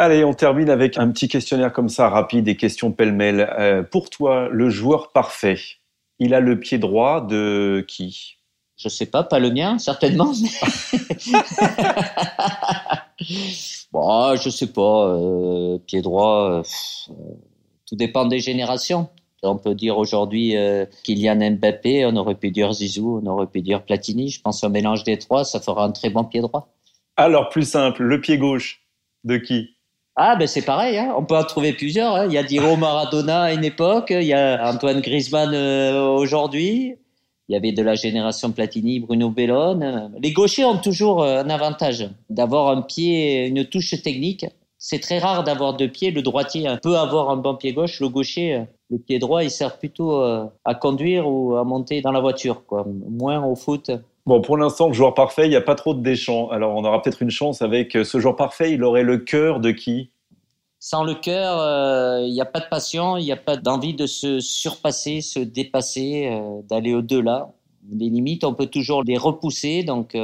Allez, 0.00 0.22
on 0.22 0.32
termine 0.32 0.70
avec 0.70 0.96
un 0.96 1.10
petit 1.10 1.26
questionnaire 1.26 1.72
comme 1.72 1.88
ça, 1.88 2.08
rapide, 2.08 2.44
des 2.44 2.54
questions 2.54 2.92
pêle-mêle. 2.92 3.52
Euh, 3.58 3.82
pour 3.82 4.10
toi, 4.10 4.48
le 4.48 4.70
joueur 4.70 5.10
parfait, 5.10 5.58
il 6.20 6.34
a 6.34 6.40
le 6.40 6.60
pied 6.60 6.78
droit 6.78 7.20
de 7.20 7.84
qui? 7.88 8.36
Je 8.76 8.88
sais 8.88 9.06
pas, 9.06 9.24
pas 9.24 9.40
le 9.40 9.50
mien, 9.50 9.76
certainement. 9.80 10.26
bon, 13.92 14.36
je 14.36 14.48
sais 14.50 14.68
pas, 14.68 15.08
euh, 15.08 15.78
pied 15.84 16.00
droit, 16.00 16.48
euh, 16.48 16.62
tout 17.88 17.96
dépend 17.96 18.24
des 18.24 18.38
générations. 18.38 19.08
On 19.42 19.56
peut 19.56 19.74
dire 19.74 19.98
aujourd'hui 19.98 20.56
euh, 20.56 20.86
Kylian 21.02 21.56
Mbappé, 21.56 22.06
on 22.06 22.14
aurait 22.14 22.36
pu 22.36 22.52
dire 22.52 22.72
Zizou, 22.72 23.20
on 23.20 23.26
aurait 23.26 23.48
pu 23.48 23.62
dire 23.62 23.82
Platini. 23.84 24.30
Je 24.30 24.40
pense 24.40 24.62
un 24.62 24.68
mélange 24.68 25.02
des 25.02 25.18
trois, 25.18 25.42
ça 25.44 25.58
fera 25.58 25.84
un 25.84 25.90
très 25.90 26.10
bon 26.10 26.22
pied 26.22 26.40
droit. 26.40 26.72
Alors, 27.16 27.48
plus 27.48 27.68
simple, 27.68 28.04
le 28.04 28.20
pied 28.20 28.38
gauche 28.38 28.80
de 29.24 29.38
qui? 29.38 29.77
Ah, 30.20 30.34
ben 30.34 30.48
c'est 30.48 30.62
pareil, 30.62 30.98
hein. 30.98 31.14
on 31.16 31.22
peut 31.22 31.36
en 31.36 31.44
trouver 31.44 31.72
plusieurs. 31.72 32.16
Hein. 32.16 32.26
Il 32.26 32.32
y 32.32 32.38
a 32.38 32.42
Diego 32.42 32.74
Maradona 32.74 33.42
à 33.42 33.52
une 33.52 33.62
époque, 33.62 34.08
il 34.10 34.24
y 34.24 34.32
a 34.32 34.68
Antoine 34.68 35.00
Griezmann 35.00 35.54
euh, 35.54 36.08
aujourd'hui, 36.08 36.96
il 37.48 37.52
y 37.52 37.56
avait 37.56 37.70
de 37.70 37.84
la 37.84 37.94
génération 37.94 38.50
Platini, 38.50 38.98
Bruno 38.98 39.30
Bellone. 39.30 40.12
Les 40.20 40.32
gauchers 40.32 40.64
ont 40.64 40.78
toujours 40.78 41.22
euh, 41.22 41.44
un 41.44 41.48
avantage 41.48 42.10
d'avoir 42.30 42.76
un 42.76 42.82
pied, 42.82 43.46
une 43.46 43.64
touche 43.64 44.02
technique. 44.02 44.44
C'est 44.76 44.98
très 44.98 45.20
rare 45.20 45.44
d'avoir 45.44 45.74
deux 45.74 45.88
pieds. 45.88 46.10
Le 46.10 46.22
droitier 46.22 46.66
peut 46.82 46.98
avoir 46.98 47.30
un 47.30 47.36
bon 47.36 47.54
pied 47.54 47.72
gauche. 47.72 48.00
Le 48.00 48.08
gaucher, 48.08 48.54
euh, 48.54 48.64
le 48.90 48.98
pied 48.98 49.20
droit, 49.20 49.44
il 49.44 49.52
sert 49.52 49.78
plutôt 49.78 50.20
à 50.20 50.74
conduire 50.74 51.28
ou 51.28 51.54
à 51.54 51.62
monter 51.62 52.00
dans 52.00 52.10
la 52.10 52.20
voiture, 52.20 52.64
moins 53.08 53.44
au 53.44 53.54
foot. 53.54 53.92
Bon, 54.28 54.42
pour 54.42 54.58
l'instant, 54.58 54.88
le 54.88 54.92
joueur 54.92 55.14
parfait, 55.14 55.46
il 55.46 55.48
n'y 55.48 55.56
a 55.56 55.62
pas 55.62 55.74
trop 55.74 55.94
de 55.94 56.02
Deschamps. 56.02 56.50
Alors, 56.50 56.76
on 56.76 56.84
aura 56.84 57.00
peut-être 57.00 57.22
une 57.22 57.30
chance 57.30 57.62
avec 57.62 57.96
euh, 57.96 58.04
ce 58.04 58.20
joueur 58.20 58.36
parfait. 58.36 58.74
Il 58.74 58.84
aurait 58.84 59.02
le 59.02 59.16
cœur 59.16 59.58
de 59.58 59.70
qui? 59.70 60.10
Sans 60.78 61.02
le 61.02 61.14
cœur, 61.14 61.58
euh, 61.58 62.20
il 62.26 62.34
n'y 62.34 62.40
a 62.42 62.44
pas 62.44 62.60
de 62.60 62.66
passion, 62.66 63.16
il 63.16 63.24
n'y 63.24 63.32
a 63.32 63.38
pas 63.38 63.56
d'envie 63.56 63.94
de 63.94 64.04
se 64.04 64.38
surpasser, 64.38 65.22
se 65.22 65.38
dépasser, 65.38 66.28
euh, 66.30 66.60
d'aller 66.68 66.92
au-delà. 66.92 67.48
Les 67.90 68.10
limites, 68.10 68.44
on 68.44 68.52
peut 68.52 68.66
toujours 68.66 69.02
les 69.02 69.16
repousser. 69.16 69.82
Donc, 69.82 70.14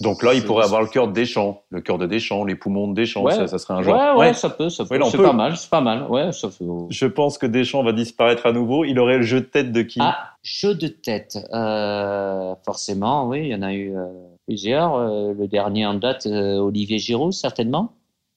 donc 0.00 0.22
là, 0.22 0.32
il 0.32 0.44
pourrait 0.44 0.64
avoir 0.64 0.80
le 0.80 0.86
cœur 0.86 1.08
de 1.08 1.12
Deschamps, 1.12 1.64
le 1.70 1.80
cœur 1.80 1.98
de 1.98 2.06
Deschamps, 2.06 2.44
les 2.44 2.54
poumons 2.54 2.86
de 2.86 2.94
Deschamps, 2.94 3.28
ça, 3.30 3.58
serait 3.58 3.74
un 3.74 3.82
joueur. 3.82 4.16
Ouais, 4.16 4.28
ouais, 4.28 4.34
ça 4.34 4.48
peut, 4.48 4.68
ça 4.68 4.84
peut. 4.84 4.96
c'est 5.10 5.18
pas 5.18 5.32
mal, 5.32 5.56
c'est 5.56 5.70
pas 5.70 5.80
mal. 5.80 6.06
Ouais, 6.08 6.30
ça 6.30 6.48
Je 6.88 7.06
pense 7.06 7.36
que 7.36 7.46
Deschamps 7.46 7.82
va 7.82 7.92
disparaître 7.92 8.46
à 8.46 8.52
nouveau. 8.52 8.84
Il 8.84 9.00
aurait 9.00 9.16
le 9.16 9.24
jeu 9.24 9.40
de 9.40 9.46
tête 9.46 9.72
de 9.72 9.82
qui? 9.82 9.98
Ah, 10.00 10.34
jeu 10.42 10.74
de 10.74 10.86
tête. 10.86 11.36
Euh, 11.52 12.54
forcément, 12.64 13.26
oui, 13.26 13.40
il 13.40 13.48
y 13.48 13.54
en 13.56 13.62
a 13.62 13.72
eu 13.72 13.96
euh, 13.96 14.06
plusieurs. 14.46 14.94
Euh, 14.94 15.34
le 15.36 15.48
dernier 15.48 15.84
en 15.84 15.94
date, 15.94 16.26
Olivier 16.26 17.00
Giroud, 17.00 17.32
certainement, 17.32 17.92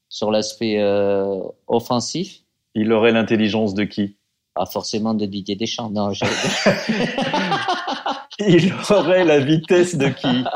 sur 0.09 0.31
l'aspect 0.31 0.83
offensif. 1.67 2.39
Il 2.73 2.91
aurait 2.91 3.11
l'intelligence 3.11 3.75
de 3.75 3.83
qui? 3.83 4.15
Ah, 4.55 4.65
forcément 4.65 5.13
de 5.13 5.27
Didier 5.27 5.55
Deschamps. 5.55 5.91
Non, 5.91 6.11
il 8.39 8.73
aurait 8.89 9.25
la 9.25 9.39
vitesse 9.39 9.95
de 9.95 10.07
qui? 10.07 10.43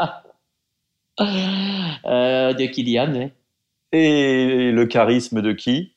euh, 1.19 2.53
de 2.53 2.65
Kylian, 2.65 3.13
oui. 3.15 3.27
Et 3.91 4.71
le 4.71 4.85
charisme 4.85 5.41
de 5.41 5.53
qui? 5.53 5.93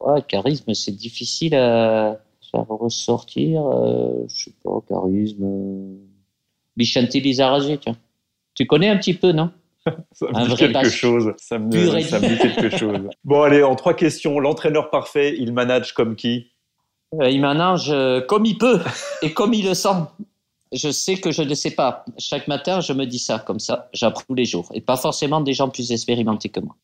Ouais, 0.00 0.16
Le 0.16 0.22
charisme, 0.22 0.74
c'est 0.74 0.92
difficile 0.92 1.54
à 1.54 2.18
faire 2.50 2.66
ressortir. 2.68 3.66
Euh, 3.66 4.26
je 4.28 4.44
sais 4.44 4.54
pas, 4.62 4.80
charisme. 4.88 5.46
Bichanti 6.76 7.20
Lizarazu, 7.20 7.78
tu 7.78 7.90
Tu 8.54 8.66
connais 8.66 8.88
un 8.88 8.96
petit 8.96 9.14
peu, 9.14 9.32
non? 9.32 9.50
Ça 10.12 10.26
me 10.26 10.48
dit 10.48 10.54
quelque 10.56 10.90
chose. 10.90 11.32
Ça 11.38 11.58
me, 11.58 12.00
ça 12.02 12.20
me 12.20 12.28
dit 12.28 12.38
quelque 12.38 12.76
chose. 12.76 12.98
Bon, 13.24 13.42
allez, 13.42 13.62
en 13.62 13.74
trois 13.74 13.94
questions. 13.94 14.38
L'entraîneur 14.38 14.90
parfait, 14.90 15.34
il 15.38 15.52
manage 15.52 15.92
comme 15.92 16.14
qui? 16.14 16.52
Euh, 17.20 17.28
Il 17.28 17.40
manage 17.40 17.90
euh, 17.90 18.20
comme 18.20 18.44
il 18.44 18.56
peut 18.56 18.80
et 19.22 19.32
comme 19.32 19.54
il 19.54 19.66
le 19.66 19.74
sent 19.74 19.88
je 20.72 20.90
sais 20.90 21.16
que 21.16 21.30
je 21.30 21.42
ne 21.42 21.54
sais 21.54 21.72
pas. 21.72 22.04
Chaque 22.18 22.48
matin, 22.48 22.80
je 22.80 22.92
me 22.92 23.04
dis 23.04 23.18
ça 23.18 23.38
comme 23.38 23.60
ça. 23.60 23.88
J'apprends 23.92 24.24
tous 24.28 24.34
les 24.34 24.44
jours. 24.44 24.68
Et 24.74 24.80
pas 24.80 24.96
forcément 24.96 25.40
des 25.40 25.52
gens 25.52 25.68
plus 25.68 25.92
expérimentés 25.92 26.48
que 26.48 26.60
moi. 26.60 26.76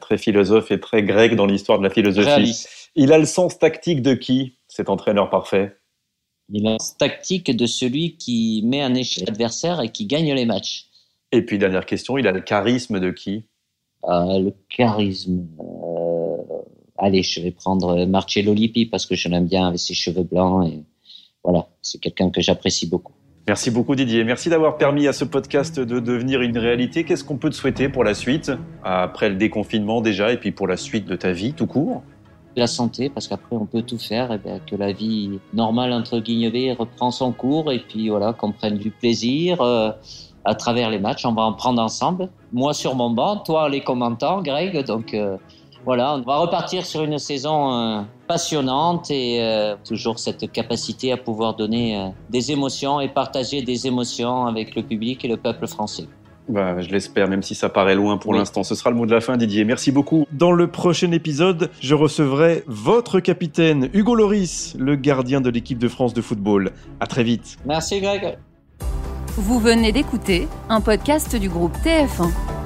très 0.00 0.18
philosophe 0.18 0.70
et 0.70 0.80
très 0.80 1.02
grec 1.02 1.36
dans 1.36 1.46
l'histoire 1.46 1.78
de 1.78 1.84
la 1.84 1.90
philosophie. 1.90 2.66
Il 2.94 3.12
a 3.12 3.18
le 3.18 3.26
sens 3.26 3.58
tactique 3.58 4.02
de 4.02 4.14
qui, 4.14 4.56
cet 4.66 4.88
entraîneur 4.88 5.30
parfait? 5.30 5.76
Il 6.48 6.66
a 6.66 6.72
le 6.72 6.78
sens 6.78 6.96
tactique 6.96 7.54
de 7.54 7.66
celui 7.66 8.16
qui 8.16 8.62
met 8.64 8.82
un 8.82 8.94
échec 8.94 9.26
l'adversaire 9.26 9.80
et 9.80 9.90
qui 9.90 10.06
gagne 10.06 10.32
les 10.34 10.46
matchs. 10.46 10.86
Et 11.30 11.42
puis, 11.42 11.58
dernière 11.58 11.86
question, 11.86 12.16
il 12.16 12.26
a 12.26 12.32
le 12.32 12.40
charisme 12.40 12.98
de 12.98 13.10
qui? 13.10 13.44
Euh, 14.04 14.38
Le 14.38 14.54
charisme. 14.70 15.46
Euh, 15.60 16.36
allez, 16.96 17.22
je 17.22 17.40
vais 17.40 17.50
prendre 17.50 18.06
Marcello 18.06 18.54
Lippi 18.54 18.86
parce 18.86 19.04
que 19.04 19.14
je 19.14 19.28
l'aime 19.28 19.46
bien 19.46 19.66
avec 19.68 19.78
ses 19.78 19.94
cheveux 19.94 20.22
blancs. 20.22 20.66
Et 20.72 20.82
voilà, 21.48 21.66
c'est 21.80 21.98
quelqu'un 21.98 22.28
que 22.28 22.42
j'apprécie 22.42 22.86
beaucoup. 22.86 23.14
Merci 23.46 23.70
beaucoup 23.70 23.94
Didier. 23.94 24.22
Merci 24.22 24.50
d'avoir 24.50 24.76
permis 24.76 25.08
à 25.08 25.14
ce 25.14 25.24
podcast 25.24 25.80
de 25.80 25.98
devenir 25.98 26.42
une 26.42 26.58
réalité. 26.58 27.04
Qu'est-ce 27.04 27.24
qu'on 27.24 27.38
peut 27.38 27.48
te 27.48 27.54
souhaiter 27.54 27.88
pour 27.88 28.04
la 28.04 28.12
suite, 28.12 28.52
après 28.84 29.30
le 29.30 29.36
déconfinement 29.36 30.02
déjà, 30.02 30.30
et 30.30 30.36
puis 30.36 30.52
pour 30.52 30.66
la 30.66 30.76
suite 30.76 31.06
de 31.06 31.16
ta 31.16 31.32
vie 31.32 31.54
tout 31.54 31.66
court? 31.66 32.02
La 32.54 32.66
santé, 32.66 33.08
parce 33.08 33.28
qu'après 33.28 33.56
on 33.56 33.64
peut 33.64 33.80
tout 33.80 33.96
faire, 33.96 34.30
et 34.30 34.36
bien, 34.36 34.58
que 34.58 34.76
la 34.76 34.92
vie 34.92 35.40
normale 35.54 35.94
entre 35.94 36.18
guillemets 36.18 36.74
reprend 36.74 37.10
son 37.10 37.32
cours, 37.32 37.72
et 37.72 37.78
puis 37.78 38.10
voilà, 38.10 38.34
qu'on 38.34 38.52
prenne 38.52 38.76
du 38.76 38.90
plaisir 38.90 39.62
euh, 39.62 39.90
à 40.44 40.54
travers 40.54 40.90
les 40.90 40.98
matchs. 40.98 41.24
On 41.24 41.32
va 41.32 41.44
en 41.44 41.54
prendre 41.54 41.80
ensemble. 41.80 42.28
Moi 42.52 42.74
sur 42.74 42.94
mon 42.94 43.08
banc, 43.08 43.38
toi 43.38 43.70
les 43.70 43.80
commentants, 43.80 44.42
Greg. 44.42 44.84
Donc 44.84 45.14
euh, 45.14 45.38
voilà, 45.86 46.16
on 46.16 46.20
va 46.20 46.36
repartir 46.36 46.84
sur 46.84 47.02
une 47.04 47.18
saison 47.18 47.72
euh, 47.72 48.02
passionnante 48.28 49.10
et 49.10 49.42
euh, 49.42 49.74
toujours 49.84 50.18
cette 50.18 50.52
capacité 50.52 51.10
à 51.10 51.16
pouvoir 51.16 51.56
donner 51.56 51.96
euh, 51.96 52.08
des 52.30 52.52
émotions 52.52 53.00
et 53.00 53.08
partager 53.08 53.62
des 53.62 53.86
émotions 53.86 54.46
avec 54.46 54.76
le 54.76 54.82
public 54.82 55.24
et 55.24 55.28
le 55.28 55.36
peuple 55.36 55.66
français. 55.66 56.04
Bah, 56.48 56.80
je 56.80 56.88
l'espère, 56.88 57.28
même 57.28 57.42
si 57.42 57.54
ça 57.54 57.68
paraît 57.68 57.94
loin 57.94 58.16
pour 58.16 58.32
l'instant. 58.32 58.62
Ce 58.62 58.74
sera 58.74 58.90
le 58.90 58.96
mot 58.96 59.04
de 59.04 59.12
la 59.12 59.20
fin, 59.20 59.36
Didier. 59.36 59.64
Merci 59.64 59.92
beaucoup. 59.92 60.26
Dans 60.32 60.52
le 60.52 60.66
prochain 60.70 61.12
épisode, 61.12 61.70
je 61.80 61.94
recevrai 61.94 62.64
votre 62.66 63.20
capitaine, 63.20 63.90
Hugo 63.92 64.14
Loris, 64.14 64.74
le 64.78 64.96
gardien 64.96 65.40
de 65.40 65.50
l'équipe 65.50 65.78
de 65.78 65.88
France 65.88 66.14
de 66.14 66.22
football. 66.22 66.72
À 67.00 67.06
très 67.06 67.22
vite. 67.22 67.58
Merci, 67.66 68.00
Greg. 68.00 68.38
Vous 69.36 69.58
venez 69.58 69.92
d'écouter 69.92 70.48
un 70.68 70.80
podcast 70.80 71.36
du 71.36 71.48
groupe 71.48 71.76
TF1. 71.84 72.57